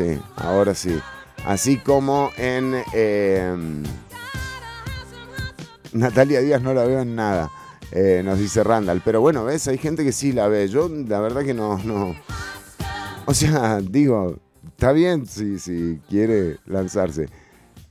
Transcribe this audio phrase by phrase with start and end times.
[0.00, 0.98] sí, ahora sí.
[1.44, 2.82] Así como en...
[2.94, 3.54] eh,
[5.92, 7.50] Natalia Díaz no la veo en nada,
[7.92, 9.02] eh, nos dice Randall.
[9.04, 10.68] Pero bueno, ves, hay gente que sí la ve.
[10.68, 12.14] Yo la verdad que no, no.
[13.26, 14.38] O sea, digo,
[14.68, 17.28] está bien si, quiere lanzarse.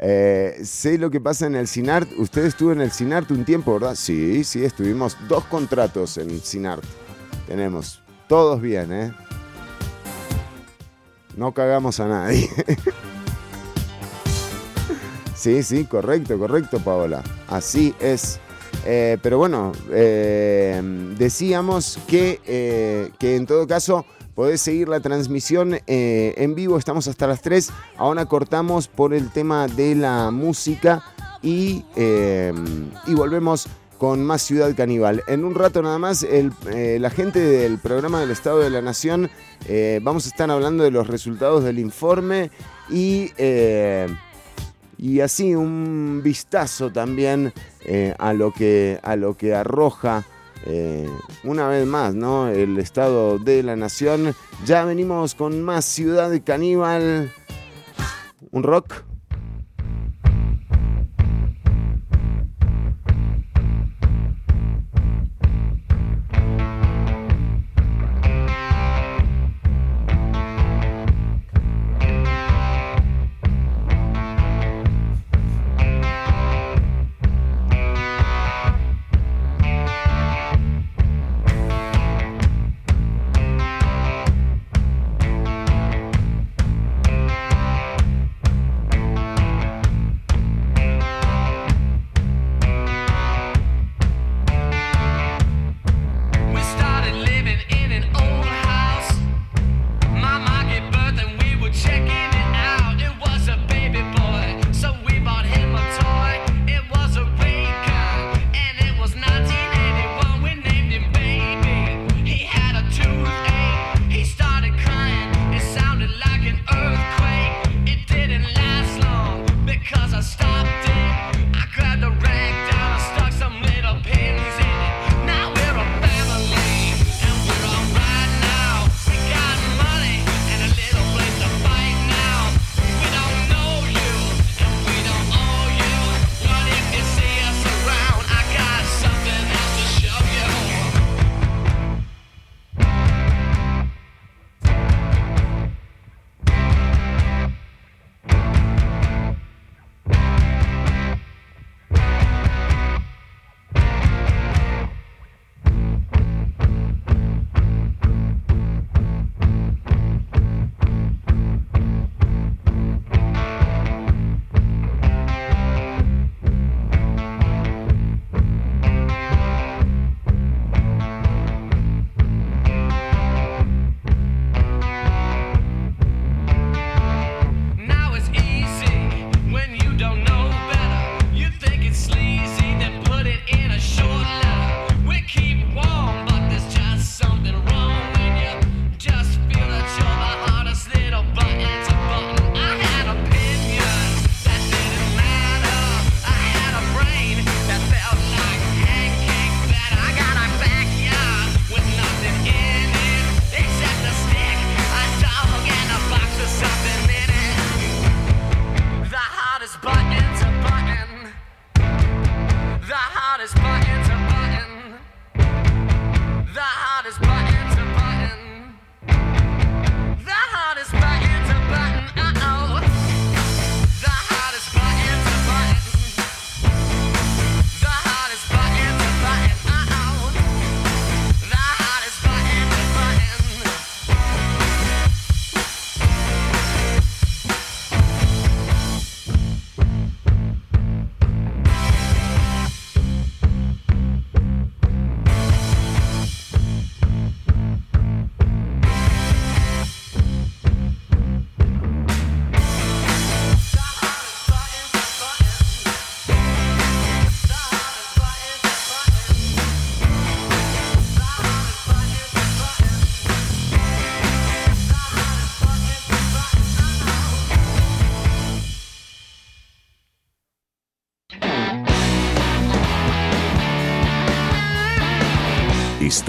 [0.02, 2.10] Eh, sé lo que pasa en el CINART.
[2.18, 3.96] Usted estuvo en el CINART un tiempo, ¿verdad?
[3.96, 6.84] Sí, sí, estuvimos dos contratos en CINART.
[7.48, 9.12] Tenemos todos bien, ¿eh?
[11.36, 12.50] No cagamos a nadie.
[15.36, 17.24] sí, sí, correcto, correcto, Paola.
[17.47, 18.39] Así es.
[18.86, 20.82] Eh, pero bueno, eh,
[21.18, 26.78] decíamos que, eh, que en todo caso podés seguir la transmisión en vivo.
[26.78, 27.70] Estamos hasta las 3.
[27.98, 31.04] Ahora cortamos por el tema de la música
[31.42, 33.67] y, y volvemos
[34.00, 35.23] con más Ciudad Caníbal.
[35.28, 38.81] En un rato nada más, el, eh, la gente del programa del Estado de la
[38.81, 39.30] Nación,
[39.67, 42.50] eh, vamos a estar hablando de los resultados del informe
[42.90, 44.08] y, eh,
[44.98, 47.54] y así un vistazo también
[48.18, 50.26] a, lo que, a lo que arroja.
[51.44, 52.48] una vez más, ¿no?
[52.50, 54.34] El Estado de la Nación.
[54.66, 57.32] Ya venimos con más Ciudad Caníbal.
[58.52, 59.09] Un rock.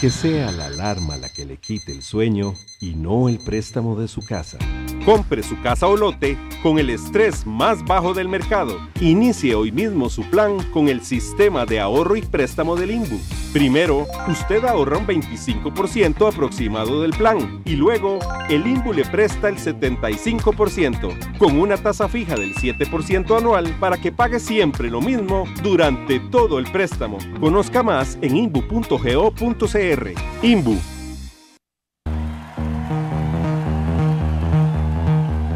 [0.00, 4.08] que sea la alarma la que le quite el sueño y no el préstamo de
[4.08, 4.56] su casa.
[5.04, 8.78] Compre su casa o lote con el estrés más bajo del mercado.
[9.02, 13.18] Inicie hoy mismo su plan con el sistema de ahorro y préstamo del Inbu.
[13.52, 19.56] Primero, usted ahorra un 25% aproximado del plan y luego el INBU le presta el
[19.56, 26.20] 75% con una tasa fija del 7% anual para que pague siempre lo mismo durante
[26.20, 27.18] todo el préstamo.
[27.40, 30.12] Conozca más en inbu.go.cr.
[30.42, 30.78] INBU.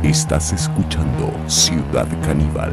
[0.02, 2.72] Estás escuchando Ciudad Caníbal.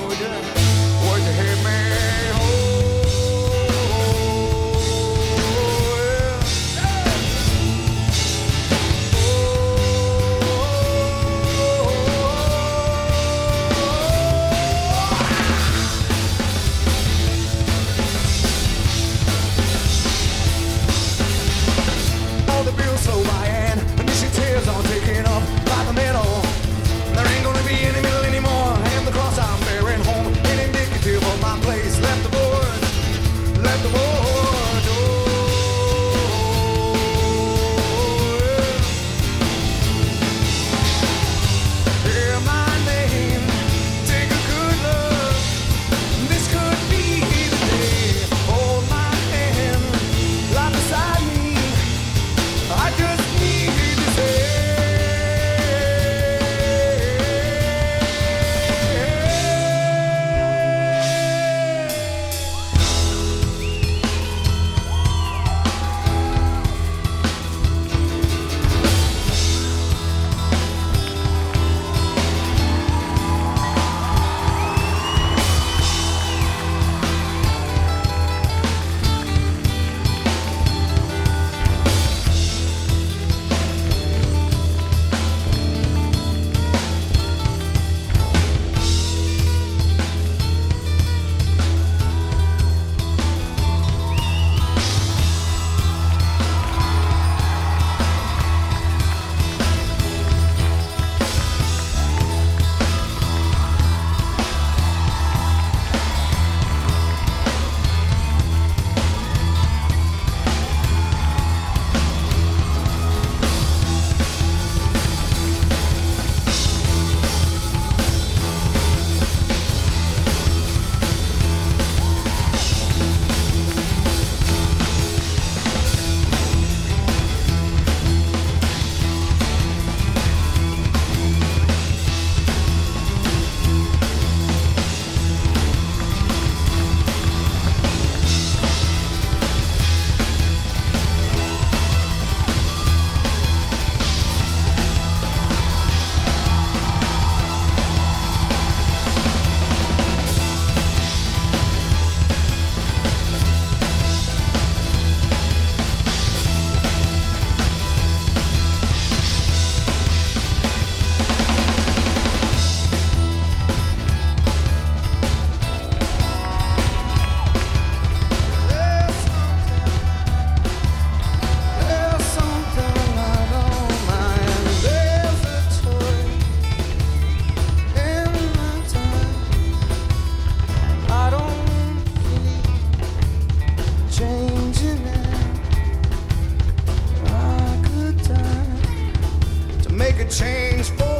[190.21, 191.10] a change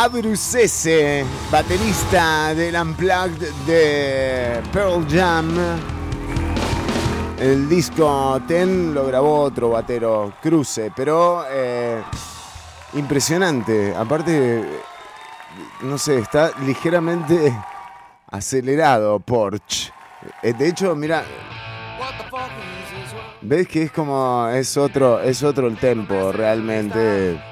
[0.00, 5.50] Abrucese, baterista del Unplugged de Pearl Jam.
[7.36, 12.00] El disco Ten lo grabó otro batero, Cruce, pero eh,
[12.92, 13.92] impresionante.
[13.92, 14.62] Aparte,
[15.80, 17.52] no sé, está ligeramente
[18.30, 19.92] acelerado Porch.
[20.44, 21.24] Eh, De hecho, mira,
[23.40, 27.42] ves que es como es otro, es otro el tempo realmente.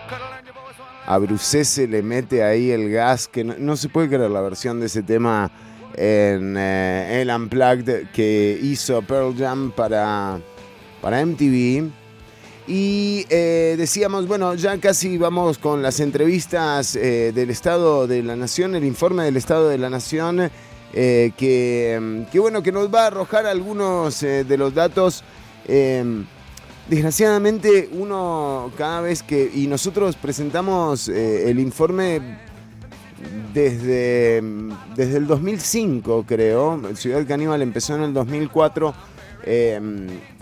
[1.07, 4.87] A Brucese le mete ahí el gas que no, se puede creer la versión de
[4.87, 5.53] ese tema
[5.95, 10.41] en eh, el Unplugged que hizo Pearl Jam para,
[11.01, 11.89] para MTV.
[12.67, 18.35] Y eh, decíamos, bueno, ya casi vamos con las entrevistas eh, del Estado de la
[18.35, 20.51] Nación, el informe del Estado de la Nación,
[20.93, 25.23] que, mm, que, bueno, que nos va a arrojar algunos de los datos.
[26.89, 29.51] Desgraciadamente, uno cada vez que.
[29.53, 32.39] Y nosotros presentamos eh, el informe
[33.53, 34.43] desde,
[34.95, 36.81] desde el 2005, creo.
[36.95, 38.95] Ciudad Caníbal empezó en el 2004.
[39.45, 39.81] eh,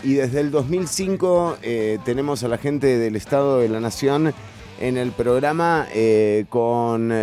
[0.03, 4.33] y desde el 2005 eh, tenemos a la gente del Estado de la Nación
[4.79, 5.87] en el programa
[6.49, 7.13] con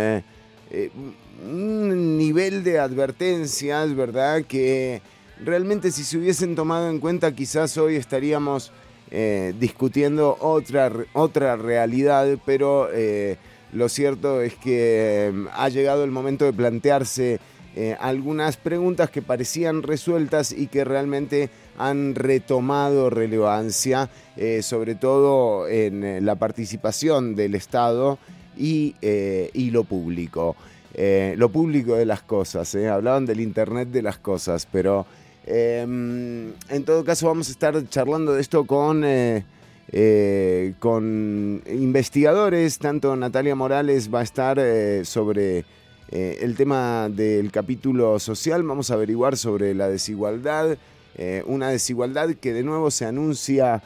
[1.45, 4.43] un nivel de advertencias, ¿verdad?
[4.43, 5.01] Que
[5.43, 8.71] realmente si se hubiesen tomado en cuenta quizás hoy estaríamos
[9.15, 13.37] eh, discutiendo otra, otra realidad, pero eh,
[13.71, 17.39] lo cierto es que eh, ha llegado el momento de plantearse
[17.75, 24.09] eh, algunas preguntas que parecían resueltas y que realmente han retomado relevancia,
[24.61, 28.19] sobre todo en la participación del Estado
[28.55, 30.55] y, y lo público.
[31.35, 35.07] Lo público de las cosas, hablaban del Internet de las cosas, pero
[35.45, 39.03] eh, en todo caso vamos a estar charlando de esto con...
[39.03, 39.45] eh,
[39.95, 45.65] eh, con investigadores, tanto Natalia Morales va a estar eh, sobre
[46.09, 50.77] el tema del capítulo social, vamos a averiguar sobre la desigualdad,
[51.45, 53.83] una desigualdad que de nuevo se anuncia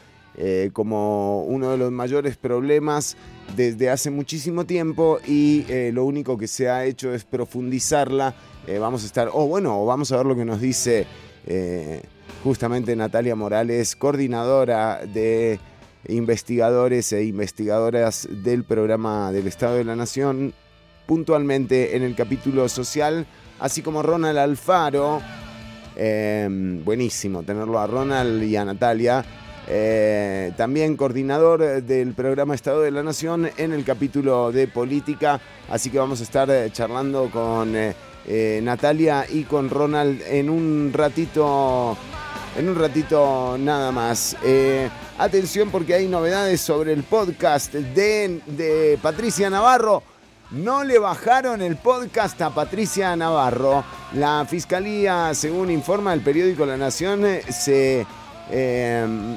[0.71, 3.17] como uno de los mayores problemas
[3.55, 8.35] desde hace muchísimo tiempo y lo único que se ha hecho es profundizarla.
[8.79, 11.05] Vamos a estar, o bueno, vamos a ver lo que nos dice
[11.47, 12.01] eh,
[12.43, 15.59] justamente Natalia Morales, coordinadora de
[16.07, 20.53] investigadores e investigadoras del programa del Estado de la Nación,
[21.05, 23.25] puntualmente en el capítulo social,
[23.59, 25.21] así como Ronald Alfaro.
[25.95, 26.47] Eh,
[26.83, 29.25] buenísimo tenerlo a Ronald y a Natalia.
[29.69, 35.41] Eh, también coordinador del programa Estado de la Nación en el capítulo de política.
[35.69, 37.75] Así que vamos a estar eh, charlando con
[38.29, 41.97] eh, Natalia y con Ronald en un ratito.
[42.57, 44.35] En un ratito nada más.
[44.43, 50.03] Eh, atención porque hay novedades sobre el podcast de, Patricia Navarro.
[50.51, 53.83] No le bajaron el podcast a Patricia Navarro.
[54.13, 58.05] La fiscalía, según informa el periódico La Nación, eh, se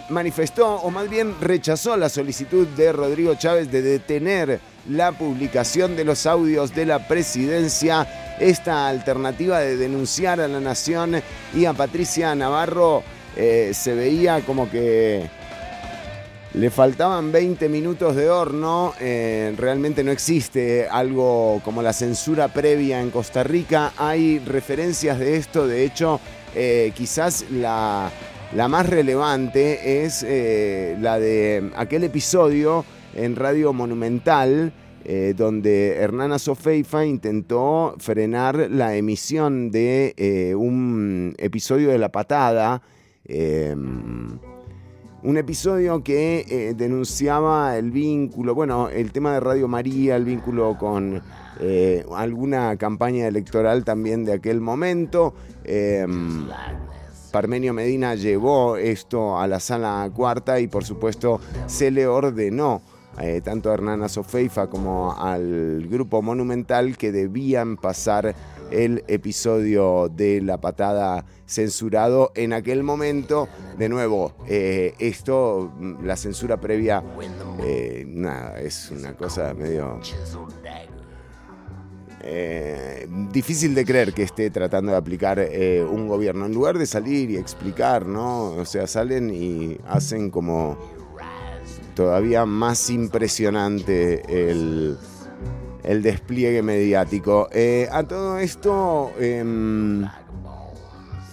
[0.09, 6.05] manifestó o más bien rechazó la solicitud de Rodrigo Chávez de detener la publicación de
[6.05, 8.07] los audios de la presidencia.
[8.41, 11.21] Esta alternativa de denunciar a la Nación
[11.55, 13.03] y a Patricia Navarro
[13.37, 15.29] eh, se veía como que
[16.55, 18.95] le faltaban 20 minutos de horno.
[18.99, 23.93] eh, realmente no existe algo como la censura previa en Costa Rica.
[23.99, 25.69] Hay referencias de esto.
[25.69, 26.19] De hecho,
[26.55, 28.11] eh, quizás la,
[28.55, 30.23] la más relevante es
[30.99, 34.73] la de aquel episodio en Radio Monumental.
[35.05, 42.83] Eh, donde Hernana Sofeifa intentó frenar la emisión de eh, un episodio de La Patada,
[43.25, 43.75] eh,
[45.23, 50.77] un episodio que eh, denunciaba el vínculo, bueno, el tema de Radio María, el vínculo
[50.79, 51.23] con
[52.17, 55.35] alguna campaña electoral también de aquel momento.
[55.65, 56.07] Eh,
[57.31, 62.83] Parmenio Medina llevó esto a la sala cuarta y por supuesto se le ordenó
[63.19, 68.35] eh, tanto a Hernana Sofeifa como al grupo Monumental que debían pasar
[68.71, 73.49] el episodio de la patada censurado en aquel momento.
[73.77, 77.03] De nuevo, eh, esto, mm, la censura previa,
[77.63, 80.01] eh, nada, es una cosa medio...
[83.33, 85.41] difícil de creer que esté tratando de aplicar
[85.91, 86.47] un gobierno.
[86.47, 88.53] En lugar de salir y explicar, ¿no?
[88.53, 90.77] O sea, salen y hacen como
[92.01, 94.97] todavía más impresionante el,
[95.85, 97.51] el despliegue mediático.
[97.53, 99.13] Eh, a todo esto...
[99.21, 100.07] em,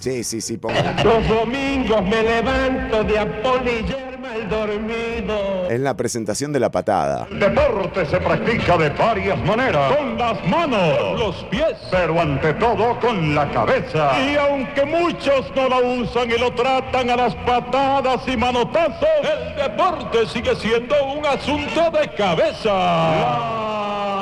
[0.02, 1.06] sí, sí, sí, póngalo.
[1.06, 4.07] Los domingos me levanto de apolillarme al
[4.38, 5.68] mal dormido.
[5.70, 7.28] Es la presentación de la patada.
[7.32, 9.96] El deporte se practica de varias maneras.
[9.96, 14.12] Con las manos, los pies, pero ante todo con la cabeza.
[14.20, 19.56] Y aunque muchos no la usan y lo tratan a las patadas y manotazos, el
[19.56, 22.74] deporte sigue siendo un asunto de cabeza.
[22.74, 24.17] La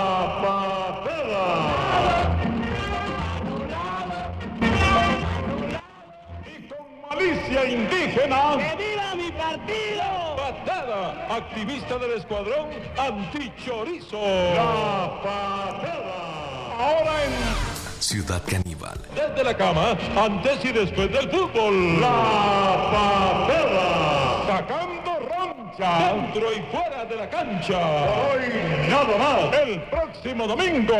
[7.30, 8.56] indígena.
[8.78, 10.36] ¡Viva mi partido!
[10.38, 14.20] Patada, activista del escuadrón antichorizo.
[14.56, 16.76] La patada.
[16.78, 19.00] Ahora en Ciudad Caníbal.
[19.16, 22.00] desde la cama, antes y después del fútbol.
[22.00, 24.46] La patada.
[24.48, 26.14] Sacando roncha.
[26.14, 27.78] Dentro y fuera de la cancha.
[27.78, 29.60] Hoy nada más.
[29.62, 30.96] El próximo domingo.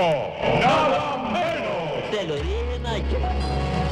[0.60, 2.12] Nada menos.
[2.12, 3.85] Te lo dije, Nacho.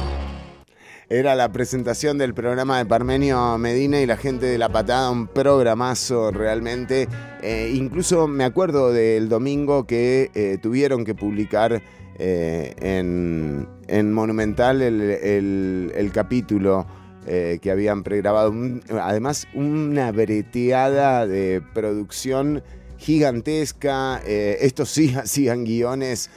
[1.10, 5.26] Era la presentación del programa de Parmenio Medina y la gente de La Patada, un
[5.26, 7.08] programazo realmente.
[7.42, 11.82] Eh, incluso me acuerdo del domingo que eh, tuvieron que publicar
[12.18, 16.86] eh, en, en Monumental el, el- capítulo
[17.26, 18.52] que habían pregrabado.
[19.00, 22.62] Además, una breteada de producción
[22.98, 24.20] gigantesca.
[24.26, 26.28] Estos sí hacían guiones.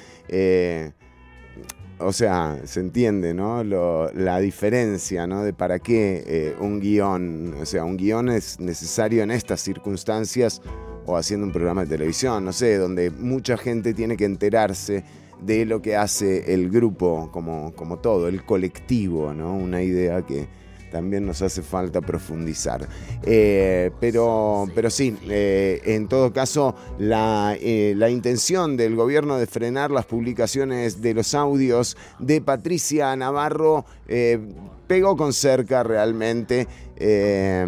[1.99, 3.63] O sea, se entiende, ¿no?
[3.63, 5.43] Lo- la diferencia, ¿no?
[5.43, 7.55] De para qué eh, un guion.
[7.61, 10.61] O sea, un guion es necesario en estas circunstancias
[11.05, 15.03] o haciendo un programa de televisión, no sé, donde mucha gente tiene que enterarse
[15.41, 19.55] de lo que hace el grupo como, como todo, el colectivo, ¿no?
[19.55, 20.47] Una idea que
[20.91, 22.87] también nos hace falta profundizar.
[23.23, 29.47] Eh, pero, pero sí, eh, en todo caso, la, eh, la intención del gobierno de
[29.47, 33.85] frenar las publicaciones de los audios de Patricia Navarro
[34.87, 36.67] pegó con cerca realmente.
[36.95, 37.65] eh,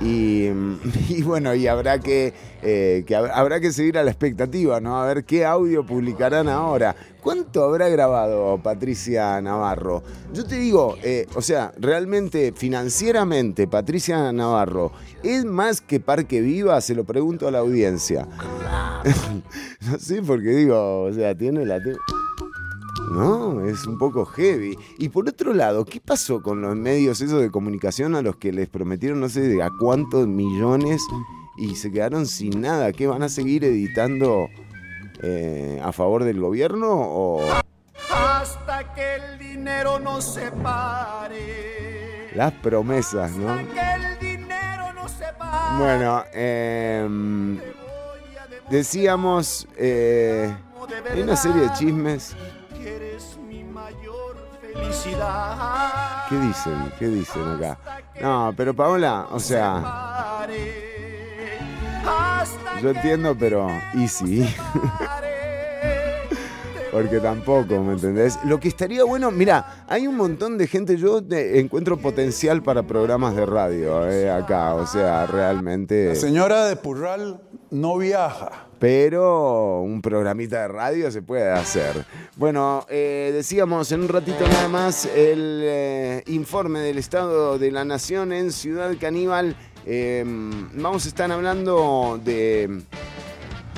[0.00, 5.00] y, bueno, y habrá que, que hab- habrá que seguir a la expectativa, ¿no?
[5.00, 6.94] A ver qué audio publicarán ahora.
[7.22, 10.02] ¿Cuánto habrá grabado Patricia Navarro?
[10.34, 14.90] Yo te digo, eh, o sea, realmente, financieramente, Patricia Navarro,
[15.22, 16.80] ¿es más que Parque Viva?
[16.80, 18.26] Se lo pregunto a la audiencia.
[19.86, 21.78] no sé, porque digo, o sea, tiene la...
[23.12, 24.76] no, es un poco heavy.
[24.98, 28.68] Y por otro lado, ¿qué pasó con los medios de comunicación a los que les
[28.68, 31.00] prometieron no sé a cuántos millones
[31.56, 32.92] y se quedaron sin nada?
[32.92, 34.48] ¿Qué van a seguir editando
[35.22, 37.42] eh, a favor del gobierno o
[38.10, 42.30] Hasta que el dinero nos separe.
[42.34, 43.50] las promesas, no?
[43.52, 45.78] Hasta que el dinero nos separe.
[45.78, 47.60] Bueno, em,
[48.70, 50.54] decíamos, eh,
[51.10, 52.34] hay una serie de chismes.
[56.28, 56.92] ¿Qué dicen?
[56.98, 57.78] ¿Qué dicen acá?
[58.20, 60.46] No, pero Paola, o sea,
[62.82, 64.46] yo entiendo, pero easy.
[66.90, 68.38] Porque tampoco, ¿me entendés?
[68.44, 72.82] Lo que estaría bueno, mira, hay un montón de gente, yo te- encuentro potencial para
[72.82, 76.08] programas de radio eh, acá, o sea, realmente...
[76.08, 78.66] La señora de Purral no viaja.
[78.78, 82.04] Pero un programita de radio se puede hacer.
[82.36, 87.84] Bueno, eh, decíamos en un ratito nada más el eh, informe del Estado de la
[87.86, 89.56] Nación en Ciudad Caníbal.
[89.86, 90.24] Eh,
[90.74, 92.82] vamos a estar hablando de,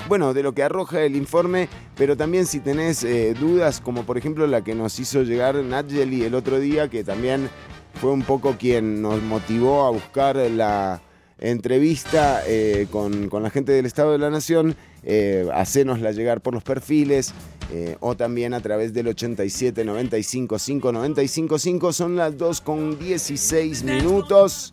[0.09, 4.19] bueno, de lo que arroja el informe, pero también si tenés eh, dudas, como por
[4.19, 7.49] ejemplo la que nos hizo llegar Nadjeli el otro día, que también
[8.01, 11.01] fue un poco quien nos motivó a buscar la
[11.39, 16.55] entrevista eh, con, con la gente del Estado de la Nación, eh, hacénosla llegar por
[16.55, 17.35] los perfiles
[17.73, 21.93] eh, o también a través del 87 95 5 95 5.
[21.93, 24.73] Son las 2 con 16 minutos.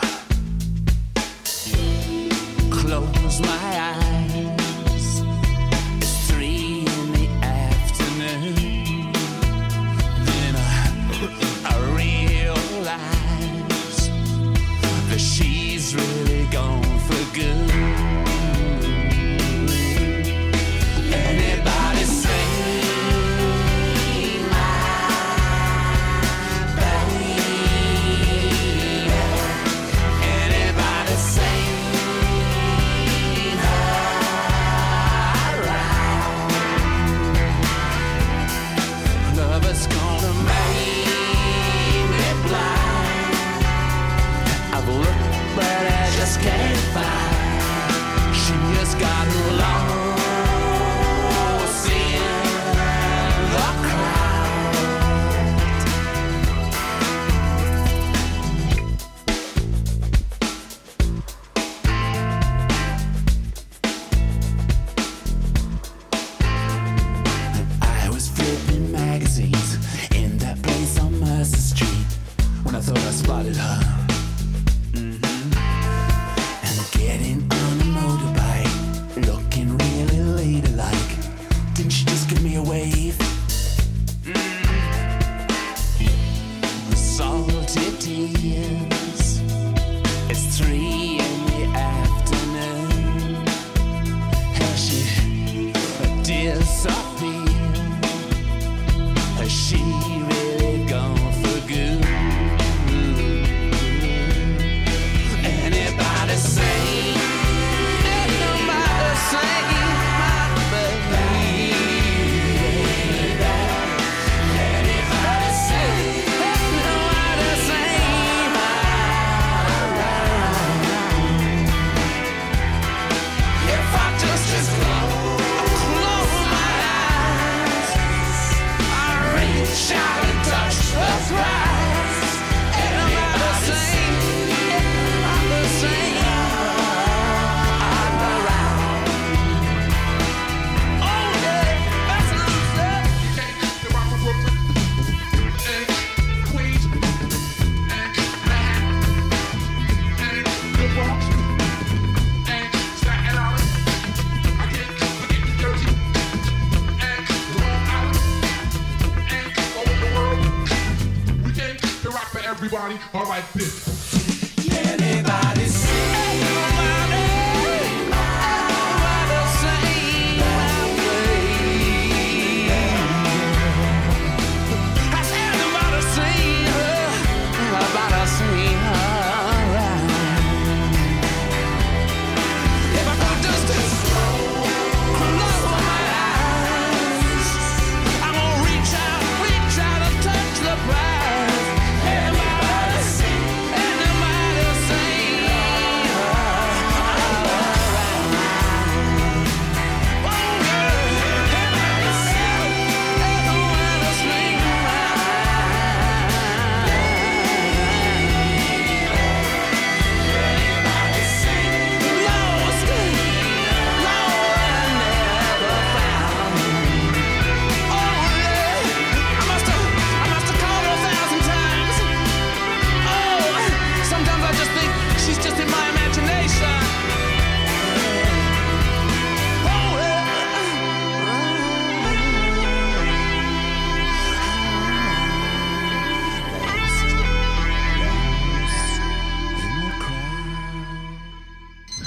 [2.91, 3.47] Close my
[3.79, 5.23] eyes.
[6.01, 9.13] It's three in the afternoon.
[10.25, 10.91] Then I,
[11.71, 12.89] I realize
[15.07, 17.70] that she's really gone for good.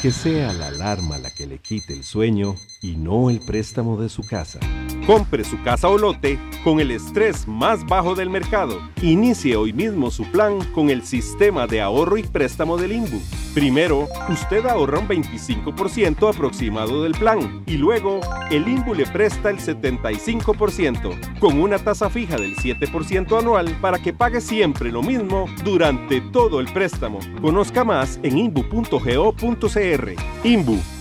[0.05, 4.11] Que sea la alarma la que le quite el sueño y no el préstamo de
[4.11, 4.61] su casa.
[5.07, 8.80] Compre su casa o lote con el estrés más bajo del mercado.
[9.02, 13.20] Inicie hoy mismo su plan con el sistema de ahorro y préstamo del INBU.
[13.52, 19.59] Primero, usted ahorra un 25% aproximado del plan y luego el INBU le presta el
[19.59, 26.22] 75% con una tasa fija del 7% anual para que pague siempre lo mismo durante
[26.22, 27.18] todo el préstamo.
[27.42, 30.14] Conozca más en inbu.go.cr.
[30.44, 30.93] INBU.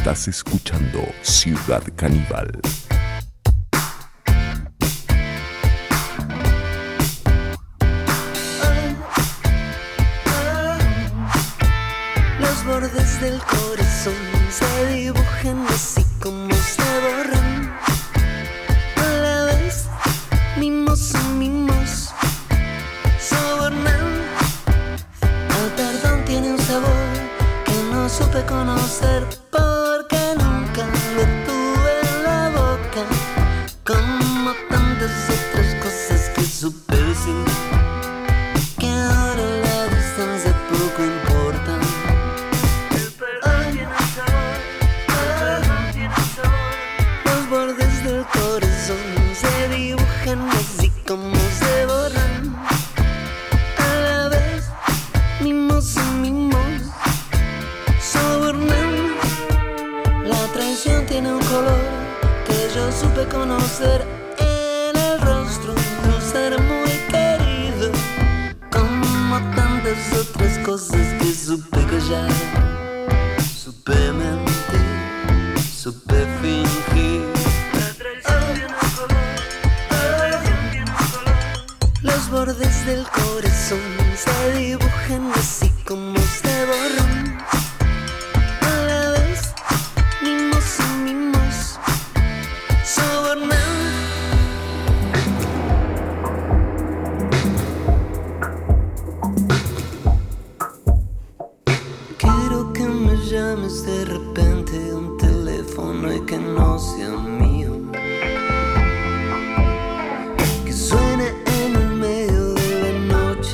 [0.00, 2.50] Estás escuchando Ciudad Caníbal.
[12.38, 14.14] Los bordes del corazón
[14.50, 17.70] se dibujan así como se borran.
[18.96, 19.84] A la vez,
[20.56, 22.08] mimos mimos,
[23.20, 24.06] sobornan.
[25.62, 27.06] El perdón tiene un sabor
[27.66, 28.79] que no supe conocer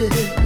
[0.09, 0.46] places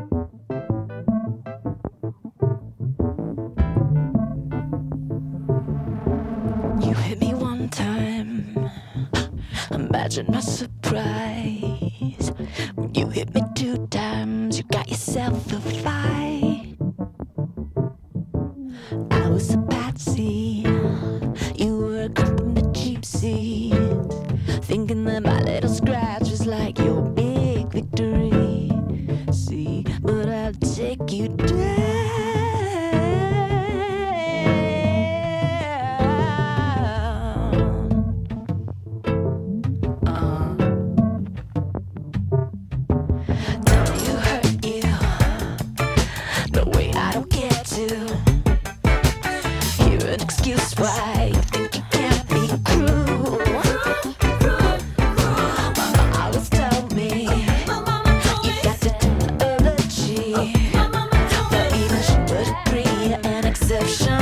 [63.81, 64.20] reflection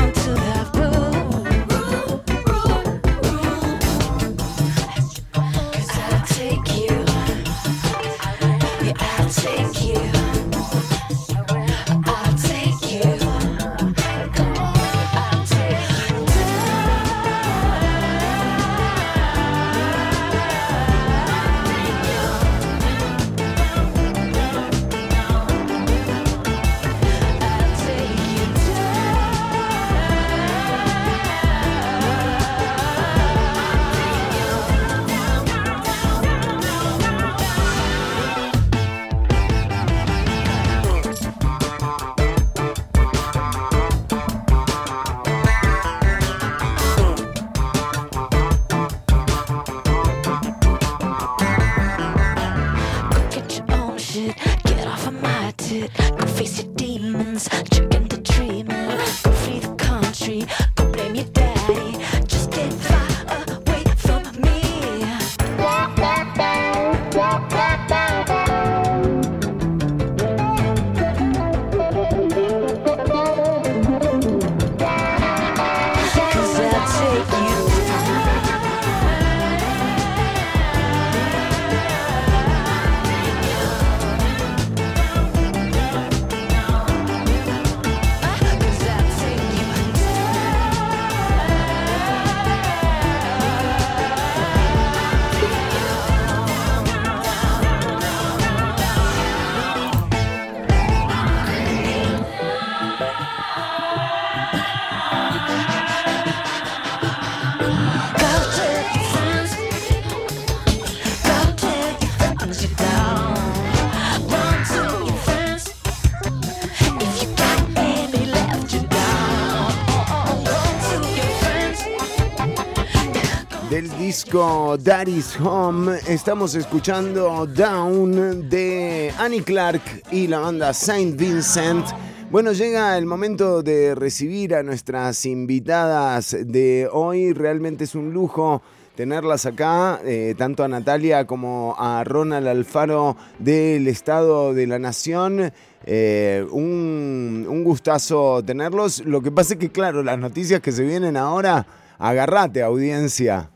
[124.30, 131.84] disco Daddy's Home estamos escuchando Down de Annie Clark y la banda Saint Vincent.
[132.30, 137.34] Bueno, llega el momento de recibir a nuestras invitadas de hoy.
[137.34, 138.62] Realmente es un lujo
[138.94, 145.52] tenerlas acá, eh, tanto a Natalia como a Ronald Alfaro del Estado de la Nación.
[145.88, 149.04] Eh, un, gustazo tenerlos.
[149.06, 151.66] Lo que pasa es que, claro, las noticias que se vienen ahora,
[151.98, 153.50] agarrate, audiencia.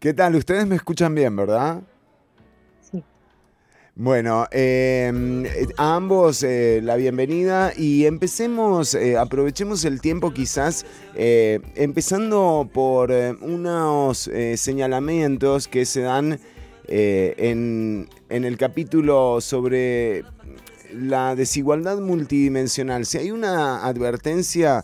[0.00, 0.34] ¿Qué tal?
[0.34, 1.82] Ustedes me escuchan bien, ¿verdad?
[3.94, 5.12] Bueno, eh,
[5.76, 13.12] a ambos eh, la bienvenida y empecemos, eh, aprovechemos el tiempo quizás, eh, empezando por
[13.12, 16.40] eh, unos eh, señalamientos que se dan
[16.88, 20.24] eh, en, en el capítulo sobre
[20.94, 23.04] la desigualdad multidimensional.
[23.04, 24.82] Si hay una advertencia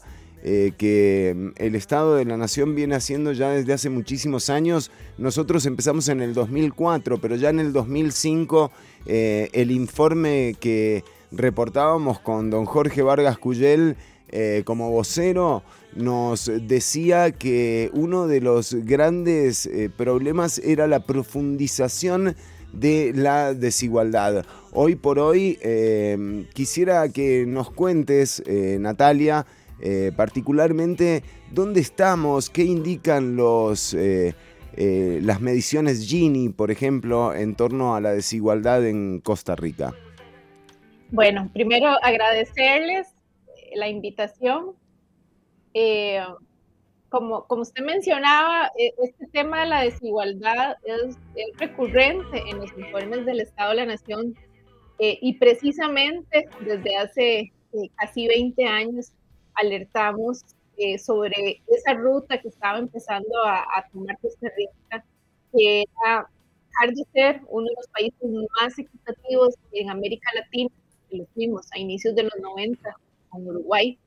[0.48, 4.92] eh, que mm, el Estado de la Nación viene haciendo ya desde hace muchísimos años.
[5.18, 8.70] Nosotros empezamos en el 2004, pero ya en el 2005
[9.06, 13.96] eh, el informe que reportábamos con don Jorge Vargas Cuyel
[14.28, 15.64] eh, como vocero
[15.96, 22.36] nos decía que uno de los grandes problemas era la profundización
[22.72, 24.44] de la desigualdad.
[24.70, 25.58] Hoy por hoy
[26.52, 28.42] quisiera que nos cuentes,
[28.78, 29.46] Natalia,
[29.80, 31.22] eh, particularmente
[31.52, 34.34] dónde estamos, qué indican los, eh,
[34.74, 39.94] eh, las mediciones Gini, por ejemplo, en torno a la desigualdad en Costa Rica.
[41.10, 43.08] Bueno, primero agradecerles
[43.74, 44.72] la invitación.
[47.10, 51.18] Como, como usted mencionaba, e- este tema de la desigualdad es,
[51.58, 54.34] recurrente en los informes del Estado de la Nación
[54.98, 57.52] y precisamente desde hace
[57.96, 59.12] casi 20 años
[59.56, 60.44] alertamos
[60.76, 65.04] eh, sobre esa ruta que estaba empezando a, a tomar Costa Rica,
[65.52, 66.28] que era
[66.68, 68.30] dejar de ser uno de los países
[68.60, 70.70] más equitativos en América Latina,
[71.08, 72.96] que lo fuimos a inicios de los 90
[73.30, 73.98] con Uruguay,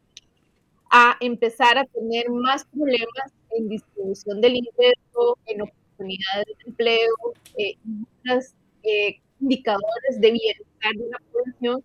[0.92, 7.14] a empezar a tener más problemas en distribución del ingreso, en oportunidades de empleo,
[7.58, 11.84] eh, y otros eh, indicadores de bienestar de la población,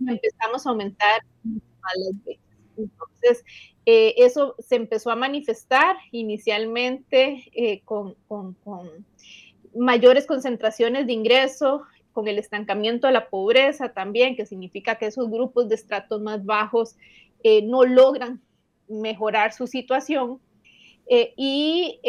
[0.00, 2.45] y empezamos a aumentar las becas.
[2.76, 3.44] Entonces,
[3.84, 8.16] eh, eso se empezó a manifestar inicialmente eh, con,
[9.74, 15.30] mayores concentraciones de ingreso, con el estancamiento de la pobreza también, que significa que esos
[15.30, 16.96] grupos de estratos más bajos
[17.44, 18.42] eh, no logran
[18.88, 20.40] mejorar su situación.
[21.08, 22.00] Y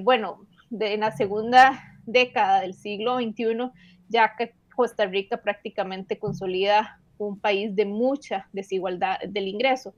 [0.00, 3.70] bueno, de- en la segunda década del siglo XXI,
[4.08, 9.94] ya que Costa Rica prácticamente consolida un país de mucha desigualdad del ingreso.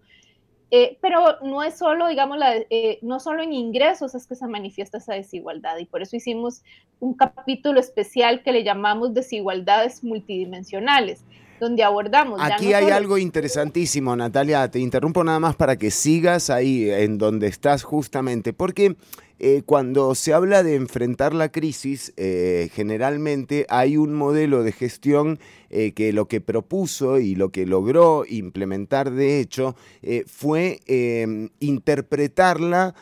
[0.75, 2.39] Eh, pero no es solo, digamos,
[2.71, 6.63] eh, no solo en ingresos es que se manifiesta esa desigualdad y por eso hicimos
[6.99, 11.27] un capítulo especial que le llamamos desigualdades multidimensionales,
[11.63, 12.41] donde abordamos...
[12.43, 14.69] Aquí no hay solo- algo interesantísimo, Natalia.
[14.69, 18.97] Te interrumpo nada más para que sigas ahí en donde estás justamente, porque
[19.39, 25.39] eh, cuando se habla de enfrentar la crisis, eh, generalmente hay un modelo de gestión
[25.71, 29.77] eh, que lo que propuso y lo que logró implementar, de hecho,
[30.27, 32.95] fue eh, interpretarla.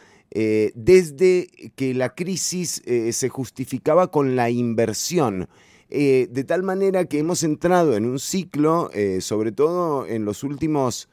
[0.74, 5.48] desde que la crisis se justificaba con la inversión.
[5.92, 10.44] Eh, de tal manera que hemos entrado en un ciclo, eh, sobre todo en los
[10.44, 11.08] últimos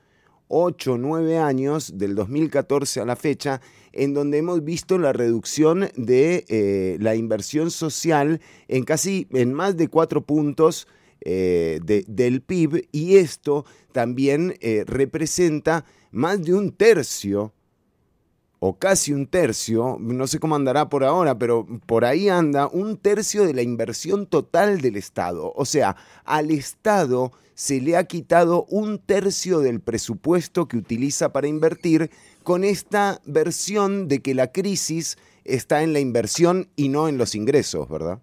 [0.50, 3.60] 8 o 9 años, del 2014 a la fecha,
[3.92, 9.76] en donde hemos visto la reducción de eh, la inversión social en casi, en más
[9.78, 10.88] de 4 puntos
[11.20, 14.54] de- del PIB, y esto también
[14.86, 17.52] representa más de un tercio
[18.60, 22.98] o casi un tercio, no sé cómo andará por ahora, pero por ahí anda un
[22.98, 25.54] tercio de la inversión total del Estado.
[25.56, 25.96] O sea,
[26.26, 32.12] al Estado se le ha quitado un tercio del presupuesto que utiliza para invertir
[32.44, 37.36] con esta versión de que la crisis está en la inversión y no en los
[37.36, 38.22] ingresos, ¿verdad?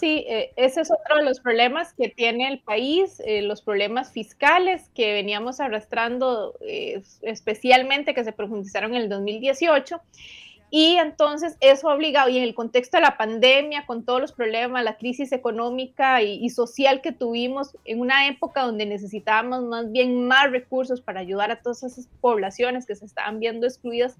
[0.00, 4.10] Sí, eh, ese es otro de los problemas que tiene el país, eh, los problemas
[4.10, 10.00] fiscales que veníamos arrastrando, eh, especialmente que se profundizaron en el 2018.
[10.70, 14.32] Y entonces eso ha obligado, y en el contexto de la pandemia, con todos los
[14.32, 19.92] problemas, la crisis económica y, y social que tuvimos, en una época donde necesitábamos más
[19.92, 24.16] bien más recursos para ayudar a todas esas poblaciones que se estaban viendo excluidas,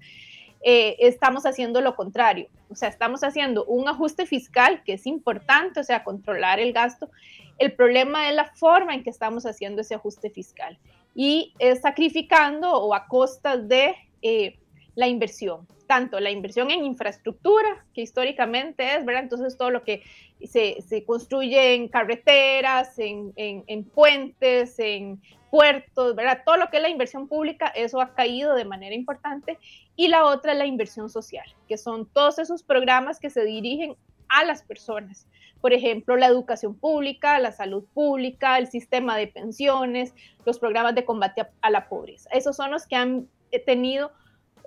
[0.63, 2.47] eh, estamos haciendo lo contrario.
[2.69, 7.09] O sea, estamos haciendo un ajuste fiscal que es importante, o sea, controlar el gasto.
[7.57, 10.77] El problema es la forma en que estamos haciendo ese ajuste fiscal
[11.13, 14.57] y sacrificando o a costas de eh,
[14.95, 19.23] la inversión, tanto la inversión en infraestructura, que históricamente es, ¿verdad?
[19.23, 20.01] Entonces todo lo que
[20.47, 26.43] se, se construye en carreteras, en, en- en puentes, en puertos, ¿verdad?
[26.45, 29.59] Todo lo que es la inversión pública, eso ha caído de manera importante.
[30.01, 33.95] Y la otra es la inversión social, que son todos esos programas que se dirigen
[34.29, 35.27] a las personas.
[35.61, 41.05] Por ejemplo, la educación pública, la salud pública, el sistema de pensiones, los programas de
[41.05, 42.31] combate a, la pobreza.
[42.31, 44.11] Esos son los que han eh, tenido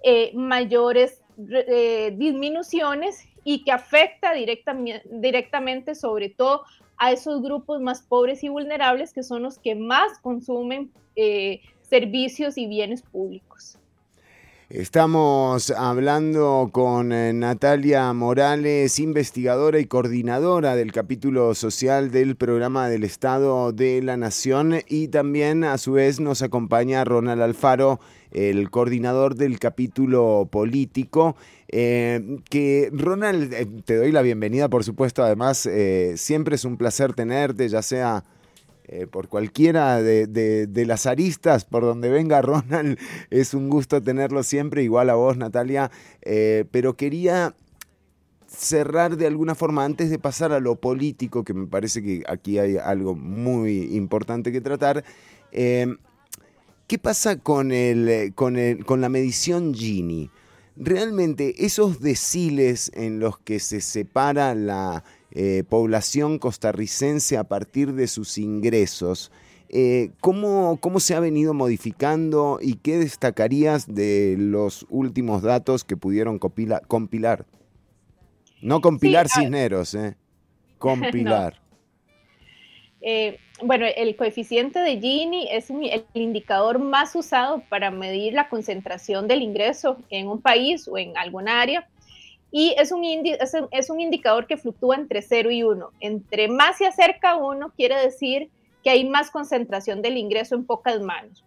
[0.04, 6.62] eh, mayores re- eh, disminuciones y que afecta directami- directamente sobre todo
[6.96, 10.92] a esos grupos más pobres y vulnerables que son los que más consumen
[11.82, 13.78] servicios y bienes públicos.
[14.76, 23.04] Estamos hablando con eh, Natalia Morales, investigadora y coordinadora del capítulo social del programa del
[23.04, 28.00] Estado de la Nación y también a su vez nos acompaña Ronald Alfaro,
[28.32, 31.36] el coordinador del capítulo político.
[31.68, 35.68] eh, que Ronald, eh, te doy la bienvenida por supuesto, además
[36.16, 38.24] siempre es un placer tenerte, ya sea
[38.86, 42.98] eh, por cualquiera de, las aristas por donde venga Ronald,
[43.30, 45.90] es un gusto tenerlo siempre, igual a vos Natalia,
[46.22, 47.54] eh, pero quería
[48.46, 52.58] cerrar de alguna forma antes de pasar a lo político, que me parece que aquí
[52.58, 55.04] hay algo muy importante que tratar.
[55.52, 55.86] eh,
[56.86, 60.30] ¿Qué pasa con, el, con, el- con la medición Gini?
[60.76, 65.02] Realmente esos deciles en los que se separa la
[65.34, 69.30] eh, población costarricense a partir de sus ingresos,
[69.76, 75.96] eh, ¿cómo, ¿cómo se ha venido modificando y qué destacarías de los últimos datos que
[75.96, 77.46] pudieron compilar?
[78.62, 80.16] No compilar Sí, Cisneros, eh,
[80.78, 81.60] compilar.
[83.00, 89.28] Eh, bueno, el coeficiente de Gini es el indicador más usado para medir la concentración
[89.28, 91.88] del ingreso en un país o en algún área.
[92.56, 95.90] Y es un, indi- es es un indicador que fluctúa entre 0 y 1.
[95.98, 98.48] Entre más se acerca uno, quiere decir
[98.84, 101.44] que hay más concentración del ingreso en pocas manos.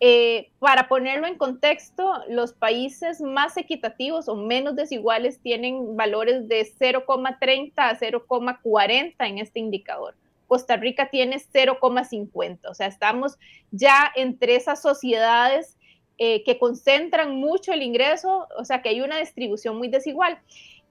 [0.00, 6.62] Eh, para ponerlo en contexto, los países más equitativos o menos desiguales tienen valores de
[6.62, 10.14] 0,30 a 0,40 en este indicador.
[10.46, 13.36] Costa Rica tiene 0,50, o sea, estamos
[13.72, 15.76] ya entre esas sociedades
[16.22, 20.38] eh, que concentran mucho el ingreso, o sea, que hay una distribución muy desigual.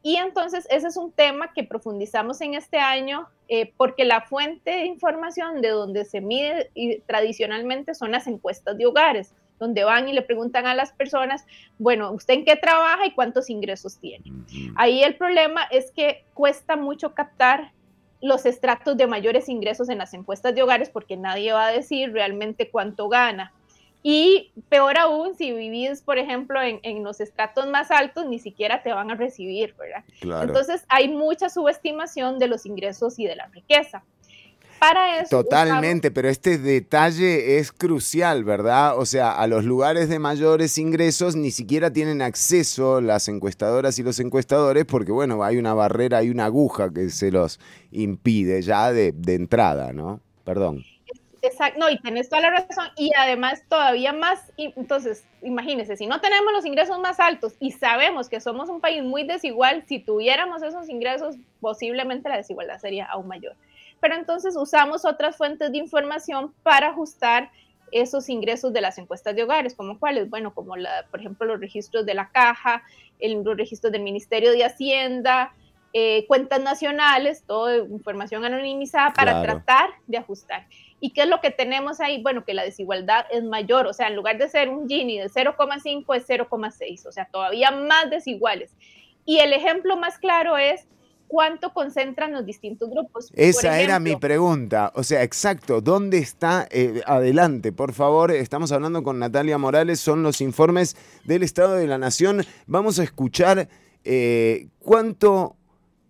[0.01, 4.71] Y entonces ese es un tema que profundizamos en este año eh, porque la fuente
[4.71, 10.09] de información de donde se mide y tradicionalmente son las encuestas de hogares, donde van
[10.09, 11.45] y le preguntan a las personas,
[11.77, 14.25] bueno, ¿usted en qué trabaja y cuántos ingresos tiene?
[14.77, 17.71] Ahí el problema es que cuesta mucho captar
[18.19, 22.11] los estratos de mayores ingresos en las encuestas de hogares porque nadie va a decir
[22.13, 23.53] realmente cuánto gana.
[24.01, 28.81] Y peor aún, si vivís, por ejemplo, en, en los estratos más altos, ni siquiera
[28.81, 30.03] te van a recibir, ¿verdad?
[30.21, 30.47] Claro.
[30.47, 34.03] Entonces hay mucha subestimación de los ingresos y de la riqueza.
[34.79, 38.97] Para eso, Totalmente, pero este detalle es crucial, ¿verdad?
[38.97, 44.03] O sea, a los lugares de mayores ingresos ni siquiera tienen acceso las encuestadoras y
[44.03, 47.59] los encuestadores porque, bueno, hay una barrera, hay una aguja que se los
[47.91, 50.21] impide ya de, de entrada, ¿no?
[50.45, 50.85] Perdón.
[51.41, 52.87] Exacto, no, y tenés toda la razón.
[52.97, 58.27] Y además, todavía más, entonces, imagínense, si no tenemos los ingresos más altos y sabemos
[58.29, 63.27] que somos un país muy desigual, si tuviéramos esos ingresos, posiblemente la desigualdad sería aún
[63.27, 63.55] mayor.
[64.01, 67.51] Pero entonces usamos otras fuentes de información para ajustar
[67.91, 71.59] esos ingresos de las encuestas de hogares, como cuáles, bueno, como la, por ejemplo, los
[71.59, 72.83] registros de la caja,
[73.19, 75.53] el- los registros del Ministerio de Hacienda,
[75.91, 79.63] eh, cuentas nacionales, toda información anonimizada para Claro.
[79.63, 80.67] tratar de ajustar.
[80.99, 82.21] ¿Y qué es lo que tenemos ahí?
[82.21, 85.29] Bueno, que la desigualdad es mayor, o sea, en lugar de ser un Gini de
[85.29, 88.75] 0,5 es 0,6, o sea, todavía más desiguales.
[89.25, 90.87] Y el ejemplo más claro es
[91.29, 93.31] cuánto concentran los distintos grupos.
[93.35, 94.91] Esa era mi pregunta.
[94.95, 96.67] O sea, exacto, ¿dónde está?
[96.71, 98.31] Eh, adelante, por favor.
[98.31, 102.43] Estamos hablando con Natalia Morales, son los informes del Estado de la Nación.
[102.65, 103.69] Vamos a escuchar
[104.03, 105.55] eh, cuánto,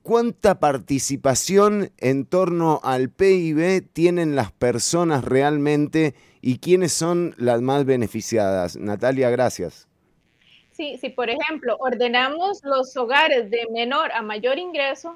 [0.09, 7.85] cuánta participación en torno al PIB tienen las personas realmente y quiénes son las más
[7.85, 8.75] beneficiadas.
[8.75, 9.87] Natalia, gracias.
[10.71, 15.15] Sí, si por ejemplo ordenamos los hogares de menor a mayor ingreso,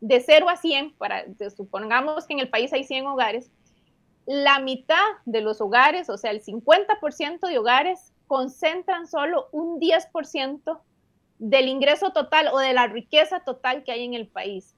[0.00, 3.50] de 0 a 100, para, supongamos que en el país hay 100 hogares,
[4.24, 4.96] la mitad
[5.26, 10.80] de los hogares, o sea, el 50% de hogares, concentran solo un 10%
[11.38, 14.74] del ingreso total o de la riqueza total que hay en el país.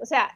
[0.00, 0.34] O sea,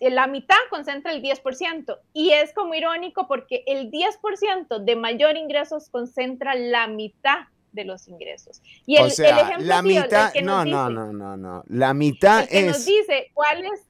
[0.00, 1.98] el- la mitad concentra el 10%.
[2.14, 7.40] Y es como irónico porque el 10% de mayor ingresos concentra la mitad
[7.72, 8.62] de los ingresos.
[8.86, 10.94] Y el, o el sea, ejemplo la el- el mitad, que no, nos no, dice-
[10.94, 11.64] no, no, no.
[11.68, 12.86] La mitad el que nos es...
[12.86, 13.86] dice cuál es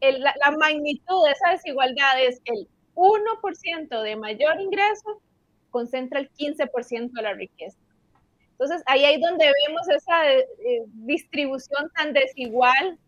[0.00, 5.20] el- la, la magnitud de esa desigualdad es el 1% de mayor ingreso
[5.70, 7.78] concentra el 15% de la riqueza.
[8.58, 10.46] Entonces, ahí es donde vemos esa eh,
[10.94, 12.98] distribución tan desigual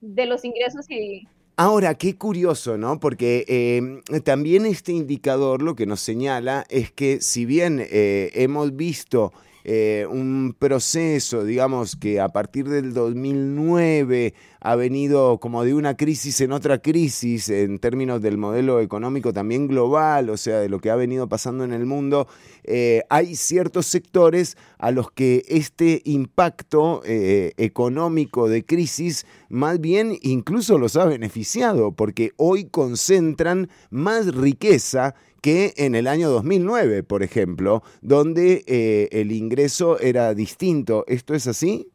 [0.00, 1.26] de los ingresos y,
[1.56, 2.98] Ahora, qué curioso, ¿no?
[2.98, 8.74] Porque eh, también este indicador lo que nos señala es que si bien eh, hemos
[8.74, 9.32] visto
[9.64, 16.40] eh, un proceso, digamos, que a partir del 2009 ha venido como de una crisis
[16.40, 20.90] en otra crisis en términos del modelo económico también global, o sea, de lo que
[20.90, 22.28] ha venido pasando en el mundo,
[22.64, 30.16] eh, hay ciertos sectores a los que este impacto eh, económico de crisis más bien
[30.22, 37.22] incluso los ha beneficiado, porque hoy concentran más riqueza que en el año 2009, por
[37.22, 41.04] ejemplo, donde eh, el ingreso era distinto.
[41.08, 41.88] ¿Esto es así?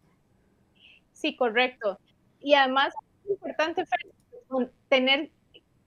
[1.13, 1.97] Sí, correcto.
[2.41, 2.93] Y además
[3.23, 3.85] es importante
[4.89, 5.31] tener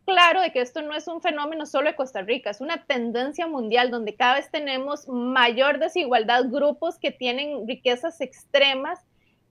[0.06, 3.46] claro de que esto no es un fenómeno solo de Costa Rica, es una tendencia
[3.46, 8.98] mundial donde cada vez tenemos mayor desigualdad, grupos que tienen riquezas extremas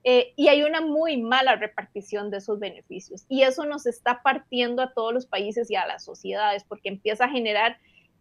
[0.02, 3.24] eh, y hay una muy mala repartición de esos beneficios.
[3.28, 7.26] Y eso nos está partiendo a todos los países y a las sociedades porque empieza
[7.26, 7.78] a generar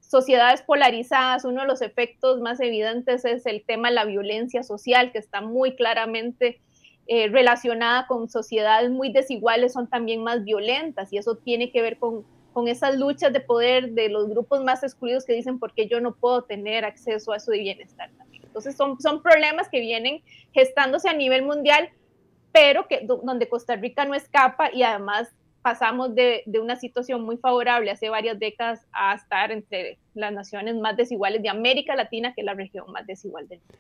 [0.10, 1.46] sociedades polarizadas.
[1.46, 5.42] Uno de los efectos más evidentes es el tema de la violencia social, que está
[5.42, 6.60] muy claramente
[7.08, 11.98] eh, relacionada con sociedades muy desiguales, son también más violentas y eso tiene que ver
[11.98, 15.88] con, con esas luchas de poder de los grupos más excluidos que dicen por qué
[15.88, 18.44] yo no puedo tener acceso a eso de bienestar también.
[18.46, 21.90] Entonces son, son problemas que vienen gestándose a nivel mundial,
[22.52, 25.30] pero que do- donde Costa Rica no escapa y además
[25.62, 30.76] pasamos de, de una situación muy favorable hace varias décadas a estar entre las naciones
[30.76, 33.78] más desiguales de América Latina, que es la región más desigual del mundo.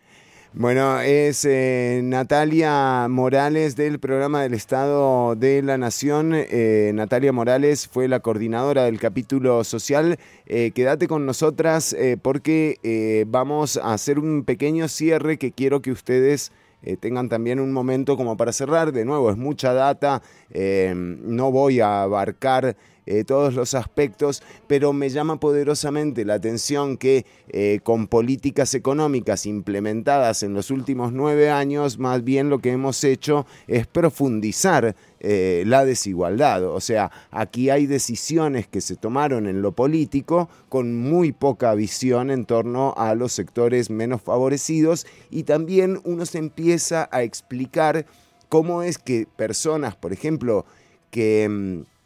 [0.53, 6.31] Bueno, es eh, Natalia Morales del programa del Estado de la Nación.
[6.33, 10.17] Eh, Natalia Morales fue la coordinadora del capítulo social.
[10.47, 16.51] Eh, quédate con nosotras porque vamos a hacer un pequeño cierre que quiero que ustedes
[16.83, 18.91] eh, tengan también un momento como para cerrar.
[18.91, 20.21] De nuevo, es mucha data.
[20.51, 22.75] eh, no voy a abarcar
[23.09, 29.47] eh, todos los aspectos, pero me llama poderosamente la atención que eh, con políticas económicas
[29.47, 35.63] implementadas en los últimos nueve años, más bien lo que hemos hecho es profundizar eh,
[35.65, 36.65] la desigualdad.
[36.65, 42.29] O sea, aquí hay decisiones que se tomaron en lo político con muy poca visión
[42.29, 48.05] en torno a los sectores menos favorecidos y también uno se empieza a explicar
[48.49, 50.67] cómo es que personas, por ejemplo,
[51.09, 51.98] que mm,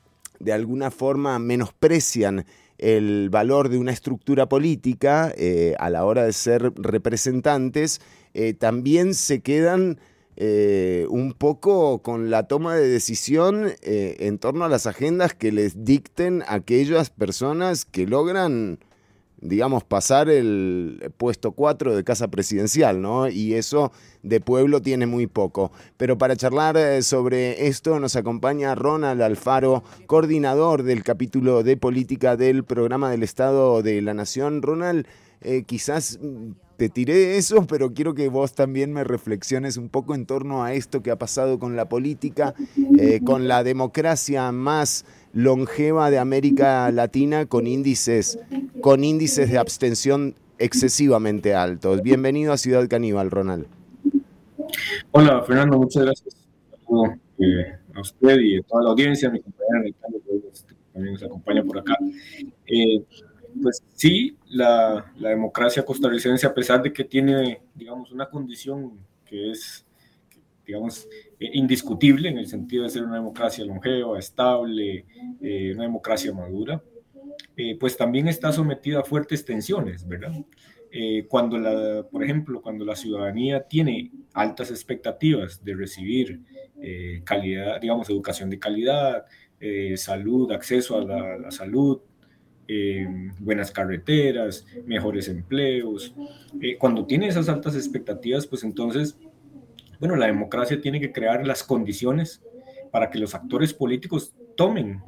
[0.44, 2.46] de alguna forma menosprecian
[2.78, 8.02] el valor de una estructura política eh, a la hora de ser representantes,
[8.34, 10.00] eh, también se quedan
[10.36, 15.86] eh, un poco con la toma de decisión en torno a las agendas que les
[15.86, 18.80] dicten aquellas personas que logran,
[19.44, 23.28] digamos, pasar el puesto 4 de casa presidencial, ¿no?
[23.28, 23.92] Y eso
[24.24, 25.72] de pueblo tiene muy poco.
[25.98, 32.38] Pero para charlar eh, sobre esto nos acompaña Ronald Alfaro, coordinador del capítulo de política
[32.38, 34.62] del programa del Estado de la Nación.
[34.62, 35.06] Ronald,
[35.42, 40.16] eh, quizás mm, te tiré eso, pero quiero que vos también me reflexiones un poco
[40.16, 42.54] en torno a esto que ha pasado con la política,
[42.98, 48.40] eh, con la democracia más longeva de América Latina, con índices,
[48.82, 52.02] con índices de abstención excesivamente altos.
[52.02, 53.66] Bienvenido a Ciudad Caníbal, Ronald.
[55.12, 56.36] Hola, Fernando, muchas gracias
[57.40, 61.14] eh, a usted y a toda la audiencia, a mi compañera Ricardo, que nos- también
[61.14, 61.98] nos acompaña por acá.
[62.68, 63.04] Eh,
[63.62, 68.94] pues sí, la, la democracia costarricense, a pesar de que tiene, digamos, una condición
[69.26, 69.86] que es,
[70.66, 71.08] digamos,
[71.40, 75.06] eh, indiscutible en el sentido de ser una democracia longeva, estable,
[75.42, 76.82] eh, una democracia madura,
[77.58, 80.34] eh, pues también está sometida a fuertes tensiones, ¿verdad?
[80.92, 86.42] Eh, cuando la, por ejemplo, cuando la ciudadanía tiene altas expectativas de recibir
[86.80, 89.26] eh, calidad, digamos, educación de calidad,
[89.60, 92.00] eh, salud, acceso a la, la salud,
[92.68, 93.08] eh,
[93.40, 96.14] buenas carreteras, mejores empleos.
[96.62, 99.18] Eh, cuando tiene esas altas expectativas, pues entonces,
[100.00, 102.42] bueno, la democracia tiene que crear las condiciones
[102.92, 105.02] para que los actores políticos tomen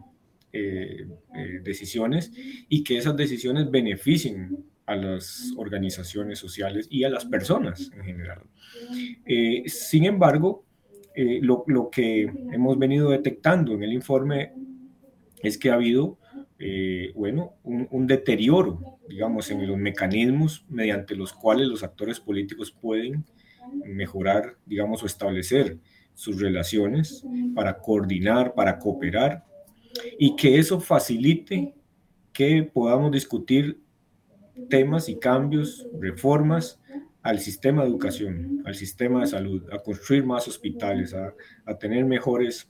[0.51, 2.31] eh, eh, decisiones
[2.69, 8.41] y que esas decisiones beneficien a las organizaciones sociales y a las personas en general.
[9.25, 10.63] Eh, sin embargo,
[11.15, 14.53] eh, lo, lo que hemos venido detectando en el informe
[15.41, 16.17] es que ha habido,
[16.59, 22.71] eh, bueno, un, un deterioro, digamos, en los mecanismos mediante los cuales los actores políticos
[22.71, 23.25] pueden
[23.85, 25.77] mejorar, digamos, o establecer
[26.13, 29.43] sus relaciones para coordinar, para cooperar
[30.17, 31.73] y que eso facilite
[32.31, 33.81] que podamos discutir
[34.69, 36.79] temas y cambios, reformas
[37.21, 41.33] al sistema de educación, al sistema de salud, a construir más hospitales, a,
[41.65, 42.69] a tener mejores,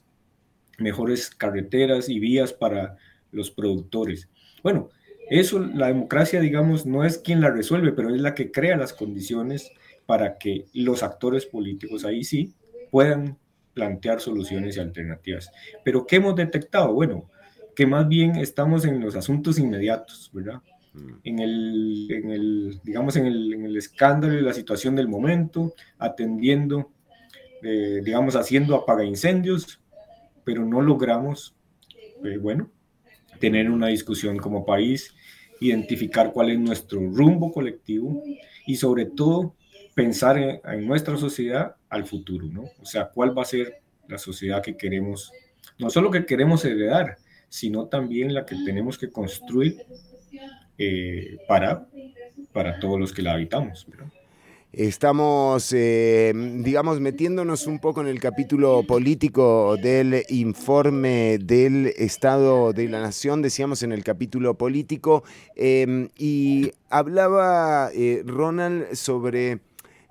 [0.78, 2.96] mejores carreteras y vías para
[3.36, 4.28] los productores.
[4.62, 4.88] Bueno,
[5.28, 8.92] eso, la democracia, digamos, no es quien la resuelve, pero es la que crea las
[8.92, 9.70] condiciones
[10.06, 12.54] para que los actores políticos ahí sí
[12.90, 13.36] puedan
[13.74, 15.50] plantear soluciones y alternativas.
[15.84, 16.94] Pero ¿qué hemos detectado?
[16.94, 17.28] Bueno,
[17.74, 20.62] que más bien estamos en los asuntos inmediatos, ¿verdad?
[21.24, 25.74] En el, en el digamos, en el, en el escándalo y la situación del momento,
[25.98, 26.90] atendiendo,
[27.62, 29.78] eh, digamos, haciendo apaga incendios,
[30.42, 31.54] pero no logramos,
[32.24, 32.70] eh, bueno,
[33.38, 35.14] tener una discusión como país,
[35.60, 38.22] identificar cuál es nuestro rumbo colectivo
[38.66, 39.54] y sobre todo
[39.94, 42.64] pensar en, en nuestra sociedad al futuro, ¿no?
[42.80, 45.32] O sea, cuál va a ser la sociedad que queremos,
[45.78, 47.16] no solo que queremos heredar,
[47.48, 49.84] sino también la que tenemos que construir
[50.78, 51.86] eh, para,
[52.52, 53.86] para todos los que la habitamos.
[53.88, 54.12] ¿verdad?
[54.76, 62.86] Estamos, eh, digamos, metiéndonos un poco en el capítulo político del informe del Estado de
[62.86, 65.24] la Nación, decíamos en el capítulo político,
[65.54, 69.60] eh, y hablaba eh, Ronald sobre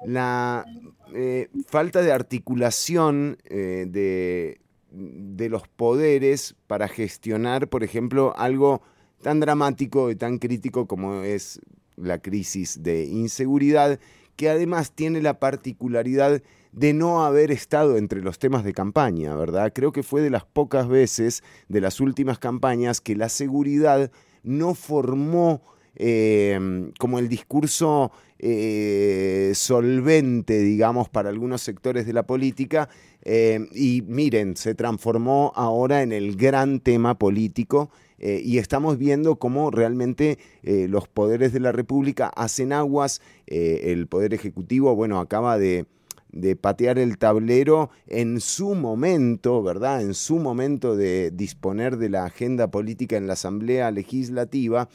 [0.03, 0.65] la
[1.13, 4.59] eh, falta de articulación de,
[4.89, 8.81] de los poderes para gestionar, por ejemplo, algo
[9.21, 11.61] tan dramático y tan crítico como es
[11.97, 13.99] la crisis de inseguridad,
[14.35, 19.71] que además tiene la particularidad de no haber estado entre los temas de campaña, ¿verdad?
[19.73, 24.11] Creo que fue de las pocas veces de las últimas campañas que la seguridad
[24.43, 25.61] no formó
[25.95, 32.89] eh, como el discurso eh, solvente, digamos, para algunos sectores de la política.
[33.21, 39.37] eh, y miren, se transformó ahora en el gran tema político eh, y estamos viendo
[39.37, 43.21] cómo realmente eh, los poderes de la República hacen aguas.
[43.47, 45.85] eh, el Poder Ejecutivo, bueno, acaba de,
[46.31, 50.01] de patear el tablero en su momento, ¿verdad?
[50.01, 54.89] En su momento de disponer de la agenda política en la Asamblea Legislativa.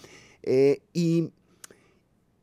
[0.93, 1.31] Y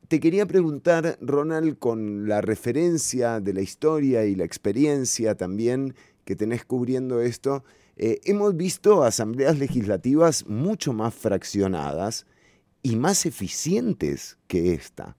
[0.08, 6.36] te quería preguntar, Ronald, con la referencia de la historia y la experiencia también que
[6.36, 7.64] tenés cubriendo esto,
[7.98, 12.26] eh, hemos visto asambleas legislativas mucho más fraccionadas
[12.84, 15.18] y más eficientes que esta.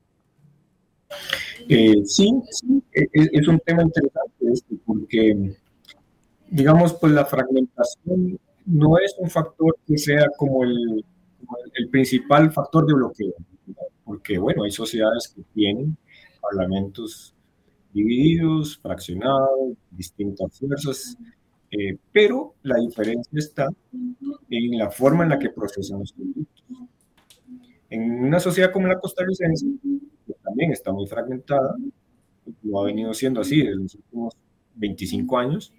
[1.68, 2.30] Eh, sí,
[2.92, 5.56] e- e- es, un tema interesante este, porque,
[6.50, 11.04] digamos, pues la fragmentación no es un factor que sea como el,
[11.90, 13.34] principal factor de bloqueo,
[14.04, 15.96] porque, bueno, hay sociedades que tienen
[16.40, 17.34] parlamentos
[17.92, 21.16] divididos, fraccionados, distintas fuerzas,
[21.70, 23.68] eh, pero la diferencia está
[24.50, 26.64] en la forma en la que procesan los conflictos.
[27.90, 29.66] En una sociedad como la costarricense,
[30.26, 31.74] que también está muy fragmentada,
[32.62, 34.34] lo ha venido siendo así desde los últimos
[34.76, 35.72] 25 años,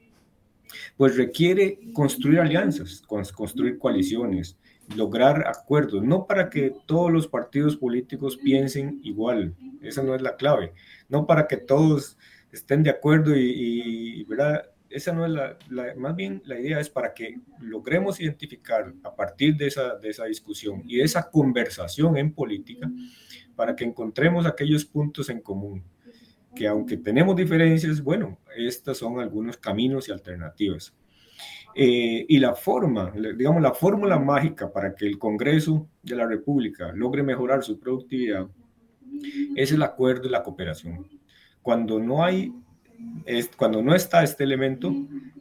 [0.98, 4.58] pues requiere construir alianzas, cons- construir coaliciones,
[4.96, 10.36] lograr acuerdos, no para que todos los partidos políticos piensen igual, esa no es la
[10.36, 10.74] clave,
[11.10, 12.18] no para que todos
[12.52, 14.64] estén de acuerdo y, y, ¿verdad?
[14.90, 15.58] Esa no es la,
[15.96, 20.26] más bien la idea es para que logremos identificar a partir de esa, de esa
[20.26, 22.90] discusión y de esa conversación en política,
[23.56, 25.84] para que encontremos aquellos puntos en común,
[26.56, 30.94] que aunque tenemos diferencias, bueno, estos son algunos caminos y alternativas.
[31.76, 36.92] Eh, y la forma, digamos, la fórmula mágica para que el Congreso de la República
[36.94, 38.48] logre mejorar su productividad
[39.56, 41.08] es el acuerdo y la cooperación.
[41.62, 42.54] Cuando no hay,
[43.26, 44.94] es, cuando no está este elemento,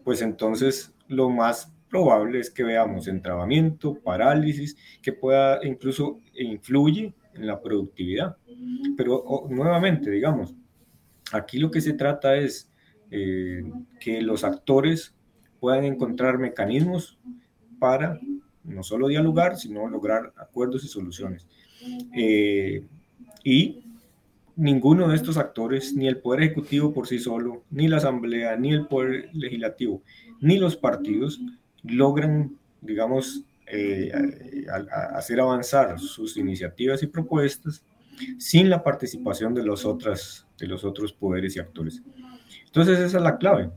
[0.04, 7.46] pues entonces lo más probable es que veamos entrabamiento, parálisis, que pueda incluso influye en
[7.46, 8.36] la productividad.
[8.96, 10.54] Pero nuevamente, digamos,
[11.32, 12.70] aquí lo que se trata es
[13.10, 13.62] eh,
[14.00, 15.14] que los actores
[15.60, 17.18] puedan encontrar mecanismos
[17.78, 18.20] para
[18.64, 21.46] no solo dialogar, sino lograr acuerdos y soluciones.
[22.14, 22.84] Eh,
[23.44, 23.84] y
[24.58, 28.72] ninguno de estos actores, ni el Poder Ejecutivo por sí solo, ni la Asamblea, ni
[28.74, 30.02] el Poder Legislativo,
[30.40, 31.40] ni los partidos
[31.84, 34.10] logran, digamos, eh,
[34.70, 34.76] a-
[35.14, 37.82] a- hacer avanzar sus iniciativas y propuestas
[38.38, 42.02] sin la participación de los, otras, de los otros poderes y actores.
[42.66, 43.70] Entonces esa es la clave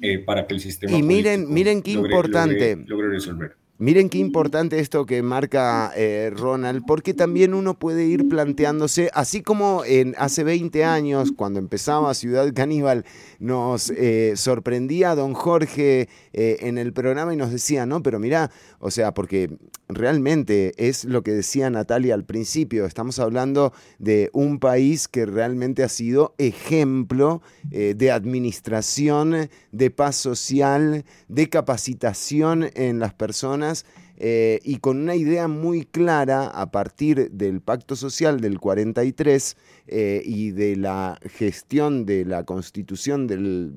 [0.00, 2.76] eh, para que el sistema Y miren, miren qué logre- importante.
[2.76, 3.56] logre- logre resolver.
[3.80, 9.40] Miren qué importante esto que marca eh, Ronald, porque también uno puede ir planteándose, así
[9.40, 13.04] como en hace 20 años, cuando empezaba Ciudad Caníbal,
[13.38, 18.50] nos eh, sorprendía don Jorge eh, en el programa y nos decía, no, pero mira,
[18.80, 19.56] o sea, porque
[19.88, 25.84] realmente es lo que decía Natalia al principio, estamos hablando de un país que realmente
[25.84, 33.67] ha sido ejemplo de administración, de paz social, de capacitación en las personas
[34.16, 39.56] eh, y con una idea muy clara a partir del pacto social del 43
[39.86, 43.72] eh, y de la gestión de la constitución del,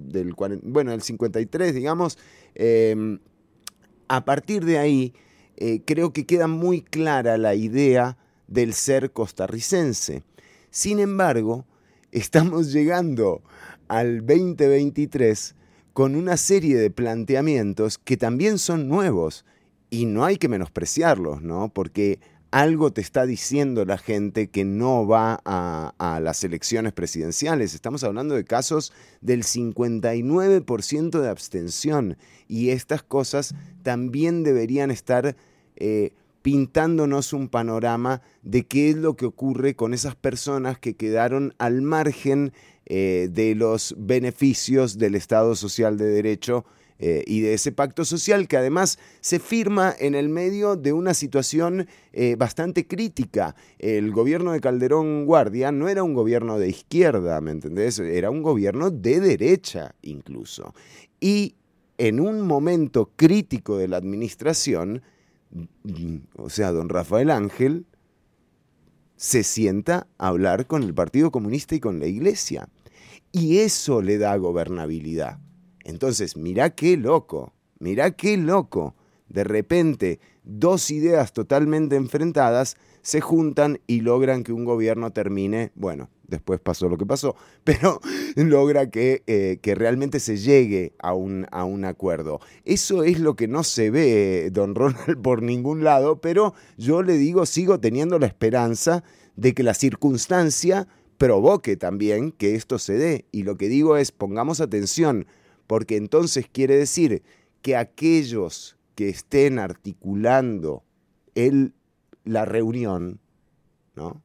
[0.63, 2.17] bueno, del 53, digamos,
[2.55, 3.19] eh,
[4.07, 5.13] a partir de ahí
[5.63, 8.17] eh, creo que queda muy clara la idea
[8.47, 10.23] del ser costarricense.
[10.71, 11.67] Sin embargo,
[12.11, 13.43] estamos llegando
[13.87, 15.55] al 2023
[15.93, 19.45] con una serie de planteamientos que también son nuevos
[19.91, 21.69] y no hay que menospreciarlos, ¿no?
[21.69, 22.19] Porque
[22.49, 27.73] algo te está diciendo la gente que no va a, las elecciones presidenciales.
[27.73, 33.53] Estamos hablando de casos del 59% de abstención y estas cosas
[33.83, 35.35] también deberían estar
[35.75, 36.11] eh,
[36.41, 41.81] pintándonos un panorama de qué es lo que ocurre con esas personas que quedaron al
[41.81, 42.53] margen
[42.85, 46.65] eh, de los beneficios del Estado Social de Derecho
[47.03, 51.15] eh, y de ese pacto social que además se firma en el medio de una
[51.15, 53.55] situación eh, bastante crítica.
[53.79, 57.97] El gobierno de Calderón Guardia no era un gobierno de izquierda, ¿me entendés?
[57.97, 60.75] Era un gobierno de derecha incluso.
[61.19, 61.55] Y
[61.97, 65.01] en un momento crítico de la administración,
[66.37, 67.87] o sea, don Rafael Ángel
[69.15, 72.69] se sienta a hablar con el Partido Comunista y con la Iglesia.
[73.31, 75.39] Y eso le da gobernabilidad.
[75.83, 78.95] Entonces, mirá qué loco, mirá qué loco.
[79.27, 86.09] De repente, dos ideas totalmente enfrentadas se juntan y logran que un gobierno termine, bueno,
[86.27, 87.99] después pasó lo que pasó, pero
[88.35, 92.39] logra que, eh, que realmente se llegue a un acuerdo.
[92.65, 97.17] Eso es lo que no se ve, don Ronald, por ningún lado, pero yo le
[97.17, 99.03] digo, sigo teniendo la esperanza
[99.35, 100.87] de que la circunstancia
[101.17, 103.25] provoque también que esto se dé.
[103.31, 105.27] Y lo que digo es, pongamos atención,
[105.71, 107.23] porque entonces quiere decir
[107.61, 110.83] que aquellos que estén articulando
[111.33, 111.73] el,
[112.25, 113.21] la reunión,
[113.95, 114.21] ¿no?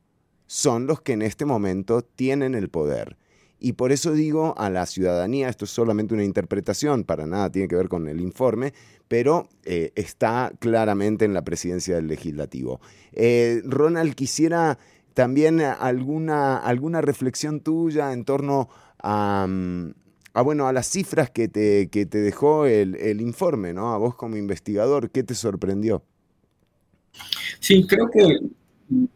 [0.48, 3.16] son los que en este momento tienen el poder.
[3.60, 7.68] Y por eso digo a la ciudadanía, esto es solamente una interpretación, para nada tiene
[7.68, 8.74] que ver con el informe,
[9.06, 12.80] pero eh, está claramente en la presidencia del legislativo.
[13.12, 14.80] Eh, Ronald, quisiera
[15.14, 18.68] también alguna, alguna reflexión tuya en torno
[18.98, 20.05] a, mm,
[20.36, 23.94] a, bueno, a las cifras que te, que te dejó el, el informe, ¿no?
[23.94, 26.04] A vos como investigador, ¿qué te sorprendió?
[27.58, 28.40] Sí, creo que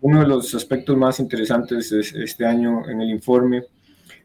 [0.00, 3.64] uno de los aspectos más interesantes es este año en el informe,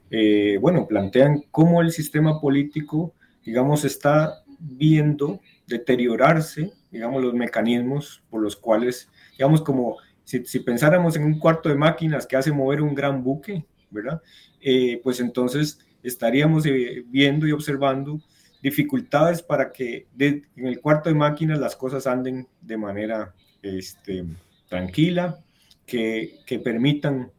[0.10, 3.14] eh, bueno, plantean cómo el sistema político,
[3.44, 11.18] digamos, está viendo deteriorarse, digamos, los mecanismos por los cuales, digamos, como si, si pensáramos
[11.18, 14.22] en un cuarto de máquinas que hace mover un gran buque, ¿verdad?
[14.62, 18.22] Eh, pues entonces estaríamos eh, viendo y observando
[18.62, 24.26] dificultades para que en el cuarto de máquinas las cosas anden de manera este,
[24.68, 25.40] tranquila,
[25.86, 27.32] que, que permitan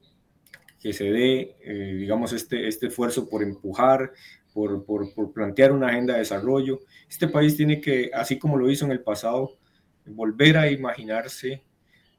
[0.81, 4.13] que se dé, eh, digamos, este, este esfuerzo por empujar,
[4.53, 6.81] por, por, por plantear una agenda de desarrollo.
[7.11, 9.59] Este país tiene que, así como lo hizo en el pasado,
[10.07, 11.65] volver a imaginarse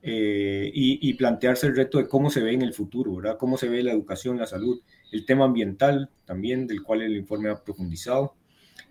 [0.01, 3.37] eh, y, y plantearse el reto de cómo se ve en el futuro, ¿verdad?
[3.37, 4.81] Cómo se ve la educación, la salud,
[5.11, 8.35] el tema ambiental también, del cual el informe ha profundizado,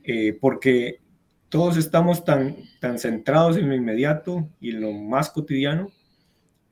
[0.05, 1.01] eh, porque
[1.49, 5.91] todos estamos tan, tan centrados en lo inmediato y en lo más cotidiano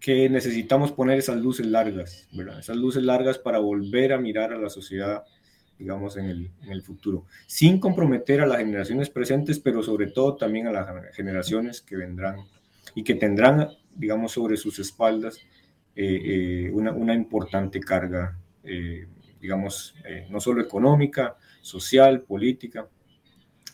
[0.00, 2.58] que necesitamos poner esas luces largas, ¿verdad?
[2.58, 5.24] Esas luces largas para volver a mirar a la sociedad,
[5.78, 10.36] digamos, en el, en el futuro, sin comprometer a las generaciones presentes, pero sobre todo
[10.36, 12.36] también a las generaciones que vendrán
[12.94, 15.40] y que tendrán, digamos, sobre sus espaldas
[15.96, 19.06] eh, eh, una, una importante carga, eh,
[19.44, 22.88] digamos, eh, no solo económica, social, política,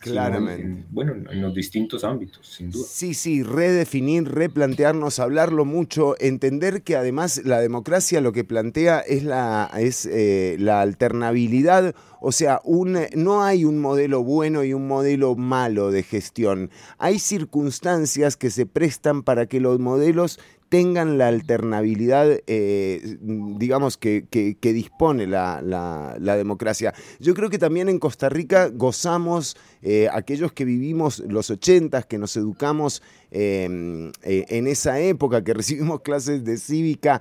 [0.01, 0.63] Claramente.
[0.63, 2.85] en- bueno, en los distintos ámbitos, sin duda.
[2.89, 9.23] Sí, sí, redefinir, replantearnos, hablarlo mucho, entender que además la democracia lo que plantea es
[9.23, 14.89] la, es, eh, la alternabilidad, o sea, un, no hay un modelo bueno y un
[14.89, 16.71] modelo malo de gestión.
[16.99, 20.41] Hay circunstancias que se prestan para que los modelos
[20.71, 24.25] tengan la alternabilidad, eh, digamos, que,
[24.63, 26.95] dispone la, democracia.
[27.19, 32.19] Yo creo que también en Costa Rica gozamos, eh, aquellos que vivimos los ochentas, que
[32.19, 33.03] nos educamos
[33.33, 37.21] eh, eh, en esa época, que recibimos clases de cívica,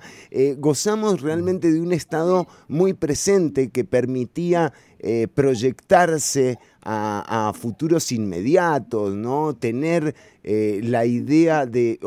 [0.58, 4.72] gozamos realmente de un Estado muy presente que permitía
[5.34, 9.56] proyectarse a, futuros inmediatos, ¿no?
[9.56, 10.14] Tener
[10.44, 11.98] la idea de,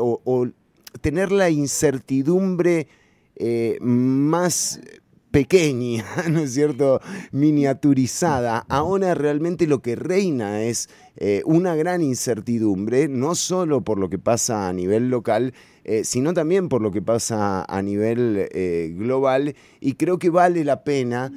[1.00, 2.88] tener la incertidumbre
[3.36, 4.80] eh, más
[5.30, 7.00] pequeña, ¿no es cierto?
[7.32, 8.64] Miniaturizada.
[8.68, 14.18] Ahora realmente lo que reina es eh, una gran incertidumbre, no solo por lo que
[14.18, 18.48] pasa a nivel local, eh, sino también por lo que pasa a nivel
[18.96, 19.56] global.
[19.80, 21.32] Y creo que vale la pena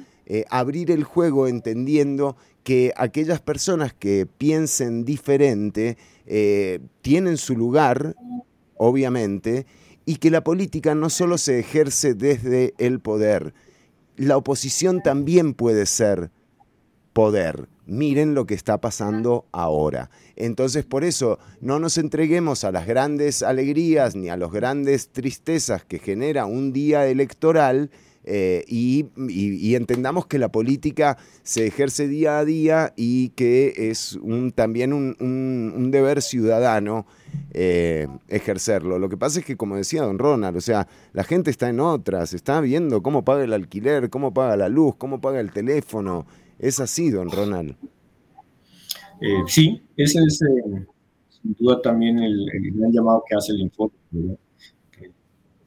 [0.50, 5.96] abrir el juego entendiendo que aquellas personas que piensen diferente
[7.02, 8.14] tienen su lugar,
[8.78, 9.66] obviamente,
[10.04, 13.52] y que la política no solo se ejerce desde el poder,
[14.16, 16.30] la oposición también puede ser
[17.12, 17.68] poder.
[17.86, 20.10] Miren lo que está pasando ahora.
[20.36, 25.84] Entonces, por eso, no nos entreguemos a las grandes alegrías ni a las grandes tristezas
[25.84, 27.90] que genera un día electoral
[28.30, 34.18] eh, y, entendamos que la política se ejerce día a día y que es
[34.54, 37.06] también un, deber ciudadano
[37.52, 38.98] eh, ejercerlo.
[38.98, 41.80] Lo que pasa es que, como decía don Ronald, o sea, la gente está en
[41.80, 46.26] otras, está viendo cómo paga el alquiler, cómo paga la luz, cómo paga el teléfono.
[46.58, 47.76] Es así, don Ronald.
[49.22, 53.96] Eh, sí, ese es sin duda también el, gran llamado que hace el informe.
[54.10, 54.38] ¿verdad?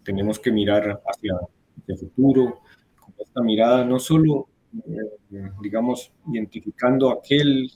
[0.03, 1.39] Tenemos que mirar hacia,
[1.87, 2.59] el futuro,
[2.99, 4.47] con esta mirada no solo,
[4.87, 7.71] eh, digamos, identificando aquel,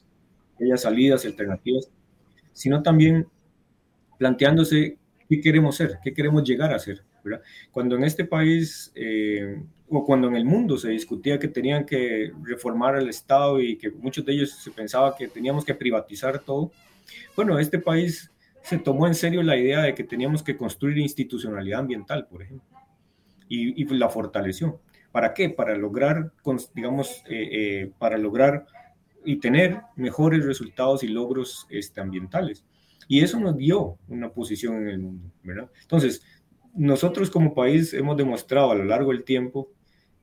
[0.56, 1.90] aquellas salidas alternativas,
[2.54, 3.28] sino también
[4.18, 4.98] planteándose
[5.30, 7.04] qué queremos ser, qué queremos llegar a ser.
[7.24, 7.42] ¿verdad?
[7.72, 9.60] Cuando en este país eh,
[9.90, 13.92] o cuando en el mundo se discutía que tenían que reformar el Estado y que
[13.92, 16.72] muchos de ellos se pensaba que teníamos que privatizar todo,
[17.36, 21.82] bueno, este país se tomó en serio la idea de que teníamos que construir institucionalidad
[21.82, 22.68] ambiental, por ejemplo,
[23.48, 24.82] y, y la fortaleció.
[25.12, 25.50] ¿Para qué?
[25.50, 26.34] Para lograr,
[26.74, 28.66] digamos, eh, eh, para lograr
[29.24, 32.66] y tener mejores resultados y logros este, ambientales.
[33.08, 35.70] Y eso nos dio una posición en el mundo, ¿verdad?
[35.82, 36.22] Entonces,
[36.74, 39.72] nosotros como país hemos demostrado a lo largo del tiempo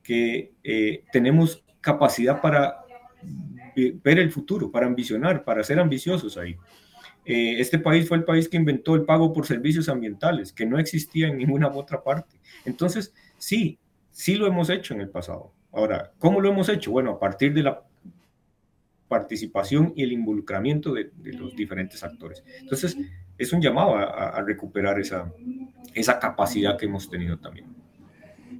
[0.03, 2.83] que eh, tenemos capacidad para
[3.75, 6.55] ver el futuro, para ambicionar, para ser ambiciosos ahí.
[7.25, 10.77] Eh, este país fue el país que inventó el pago por servicios ambientales, que no
[10.79, 12.35] existía en ninguna otra parte.
[12.65, 13.79] Entonces, sí,
[14.11, 15.51] sí lo hemos hecho en el pasado.
[15.71, 16.91] Ahora, ¿cómo lo hemos hecho?
[16.91, 17.81] Bueno, a partir de la
[19.07, 22.43] participación y el involucramiento de, de los diferentes actores.
[22.59, 22.97] Entonces,
[23.37, 25.31] es un llamado a, a- recuperar esa,
[25.93, 27.67] esa capacidad que hemos tenido también.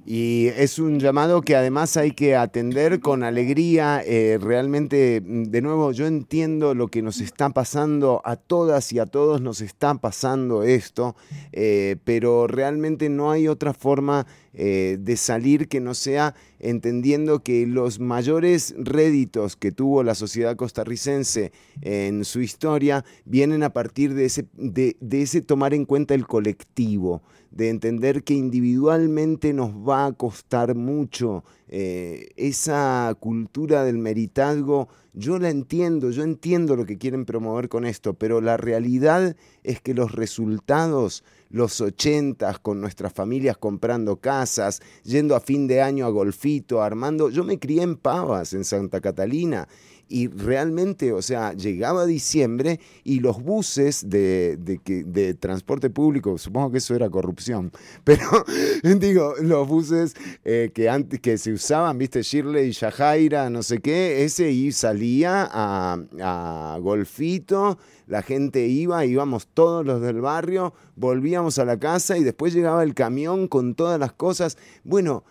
[0.06, 4.02] Y es un llamado que además hay que atender con alegría.
[4.04, 8.98] eh, realmente, mm, de nuevo, yo entiendo lo que nos está pasando, a todas y
[8.98, 11.16] a todos nos está pasando esto,
[11.52, 17.66] eh, pero realmente no hay otra forma eh, de salir que no sea entendiendo que
[17.66, 21.52] los mayores réditos que tuvo la sociedad costarricense
[21.82, 26.26] en su historia vienen a partir de ese, de, de ese tomar en cuenta el
[26.26, 31.44] colectivo, de entender que individualmente nos va a costar mucho.
[31.76, 37.84] eh, esa cultura del meritazgo, yo la entiendo, yo entiendo lo que quieren promover con
[37.84, 41.24] esto, pero la realidad es que los resultados,
[41.54, 47.30] los ochentas, con nuestras familias comprando casas, yendo a fin de año a Golfito, armando,
[47.30, 49.68] yo me crié en Pavas, en Santa Catalina,
[50.08, 56.78] y realmente, o sea, llegaba diciembre y los buses de, de transporte público, supongo que
[56.78, 57.70] eso era corrupción,
[58.04, 58.44] pero
[58.98, 60.14] digo, los buses
[60.44, 64.72] eh, que antes que se usaban, viste, Shirley y Yajaira, no sé qué, ese y
[64.72, 72.18] salía a Golfito, la gente iba, íbamos todos los del barrio, volvíamos a la casa
[72.18, 74.58] y después llegaba el camión con todas las cosas.
[74.84, 75.24] Bueno,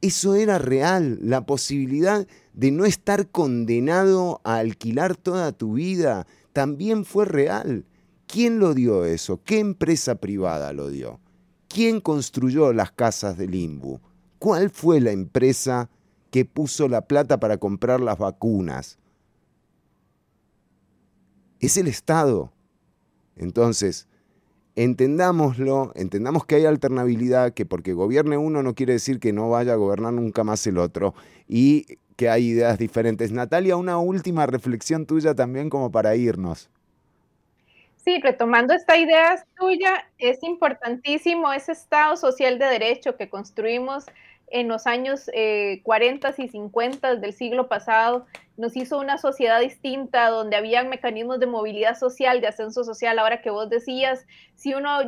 [0.00, 7.04] eso era real, la posibilidad de no estar condenado a alquilar toda tu vida también
[7.04, 7.84] fue real.
[8.26, 9.40] ¿Quién lo dio eso?
[9.44, 11.20] ¿Qué empresa privada lo dio?
[11.68, 14.00] ¿Quién construyó las casas del Imbu?
[14.38, 15.90] ¿Cuál fue la empresa
[16.30, 18.98] que puso la plata para comprar las vacunas?
[21.60, 22.52] Es el Estado.
[23.36, 24.08] Entonces,
[24.76, 29.72] entendámoslo, entendamos que hay alternabilidad, que porque gobierne uno no quiere decir que no vaya
[29.72, 31.14] a gobernar nunca más el otro
[31.48, 33.32] y que hay ideas diferentes.
[33.32, 36.70] Natalia, una última reflexión tuya también como para irnos.
[37.96, 44.06] Sí, retomando esta idea tuya, es importantísimo ese Estado social de derecho que construimos
[44.48, 48.26] en los años eh, 40 y 50 del siglo pasado.
[48.56, 53.18] Nos hizo una sociedad distinta donde había mecanismos de movilidad social, de ascenso social.
[53.18, 54.24] Ahora que vos decías,
[54.54, 54.98] si uno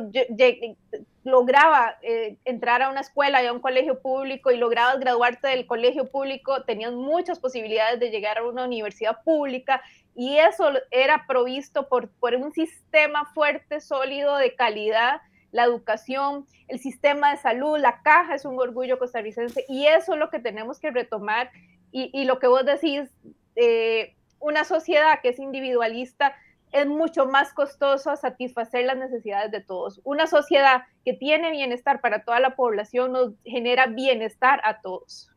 [1.23, 5.65] lograba eh, entrar a una escuela y a un colegio público y lograbas graduarte del
[5.65, 9.81] colegio público, tenías muchas posibilidades de llegar a una universidad pública
[10.15, 15.21] y eso era provisto por un sistema fuerte, sólido, de calidad,
[15.51, 20.19] la educación, el sistema de salud, la caja es un orgullo costarricense y eso es
[20.19, 21.51] lo que tenemos que retomar
[21.91, 23.09] y, lo que vos decís,
[23.55, 26.35] eh, una sociedad que es individualista
[26.71, 30.01] es mucho más costoso satisfacer las necesidades de todos.
[30.03, 35.31] Una sociedad que tiene bienestar para toda la población nos genera bienestar a todos.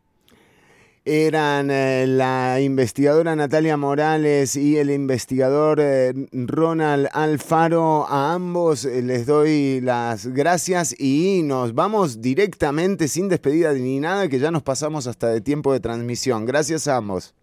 [1.05, 8.07] Eran eh, la investigadora Natalia Morales y el investigador eh, Ronald Alfaro.
[8.09, 14.29] A ambos eh, les doy las gracias y nos vamos directamente sin despedida ni nada,
[14.29, 16.47] que ya nos pasamos hasta de tiempo de transmisión.
[16.47, 17.35] Gracias a ambos.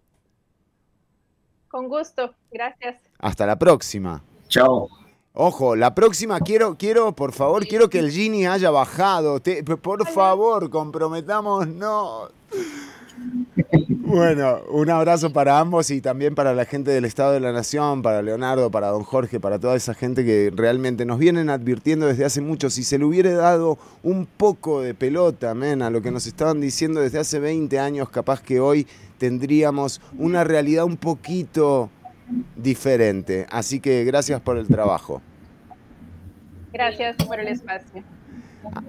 [1.68, 2.96] Con gusto, gracias.
[3.18, 4.24] Hasta la próxima.
[4.48, 4.88] Chao.
[5.34, 9.38] Ojo, la próxima quiero, quiero, por favor, quiero que el Gini haya bajado.
[9.40, 12.30] Te- por favor, comprometámonos.
[13.88, 18.02] Bueno, un abrazo para ambos y también para la gente del Estado de la Nación,
[18.02, 22.24] para Leonardo, para don Jorge, para toda esa gente que realmente nos vienen advirtiendo desde
[22.24, 22.70] hace mucho.
[22.70, 26.60] Si se le hubiera dado un poco de pelota, men, a lo que nos estaban
[26.60, 28.86] diciendo desde hace 20 años, capaz que hoy
[29.18, 31.90] tendríamos una realidad un poquito
[32.56, 33.46] diferente.
[33.50, 35.22] Así que gracias por el trabajo.
[36.72, 38.02] Gracias por el espacio.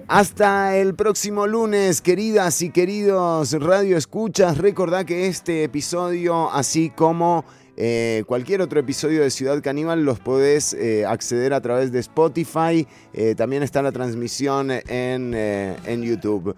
[0.08, 4.58] Hasta el próximo lunes, queridas y queridos Radio Escuchas.
[4.58, 7.44] Recordá que este episodio, así como
[7.76, 12.86] eh, cualquier otro episodio de Ciudad Caníbal, los podés eh, acceder a través de Spotify.
[13.14, 16.54] Eh, también está la transmisión en, en YouTube.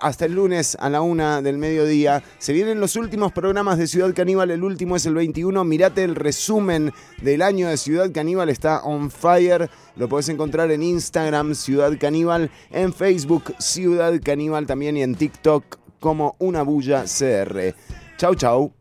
[0.00, 2.24] Hasta el lunes a la una del mediodía.
[2.38, 4.50] Se vienen los últimos programas de Ciudad Caníbal.
[4.50, 5.62] El último es el 21.
[5.64, 6.92] Mirate el resumen
[7.22, 8.48] del año de Ciudad Caníbal.
[8.48, 9.70] Está on fire.
[9.94, 15.78] Lo podés encontrar en Instagram, Ciudad Caníbal, en Facebook, Ciudad Caníbal también y en TikTok
[16.00, 17.74] como Una Bulla CR.
[18.16, 18.72] Chau, chau.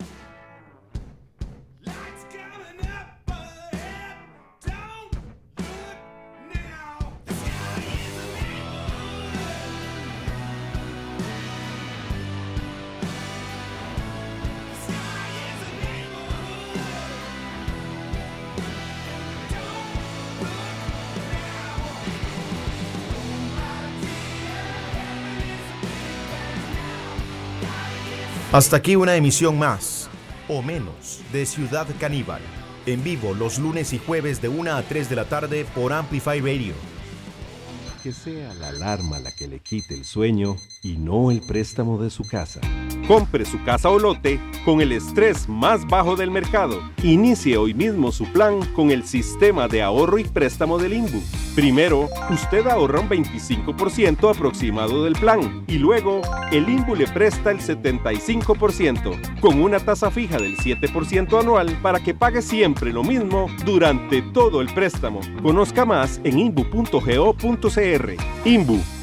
[28.53, 30.07] Hasta aquí una emisión más
[30.47, 32.39] o menos de Ciudad Caníbal.
[32.85, 36.39] En vivo los lunes y jueves de 1 a 3 de la tarde por Amplify
[36.39, 36.75] Radio.
[38.03, 42.09] Que sea la alarma la que le quite el sueño y no el préstamo de
[42.09, 42.59] su casa.
[43.07, 46.81] Compre su casa o lote con el estrés más bajo del mercado.
[47.03, 51.21] Inicie hoy mismo su plan con el sistema de ahorro y préstamo del INBU.
[51.55, 57.59] Primero, usted ahorra un 25% aproximado del plan y luego el INBU le presta el
[57.59, 64.21] 75% con una tasa fija del 7% anual para que pague siempre lo mismo durante
[64.21, 65.19] todo el préstamo.
[65.41, 68.15] Conozca más en inbu.go.cr.
[68.45, 69.02] INBU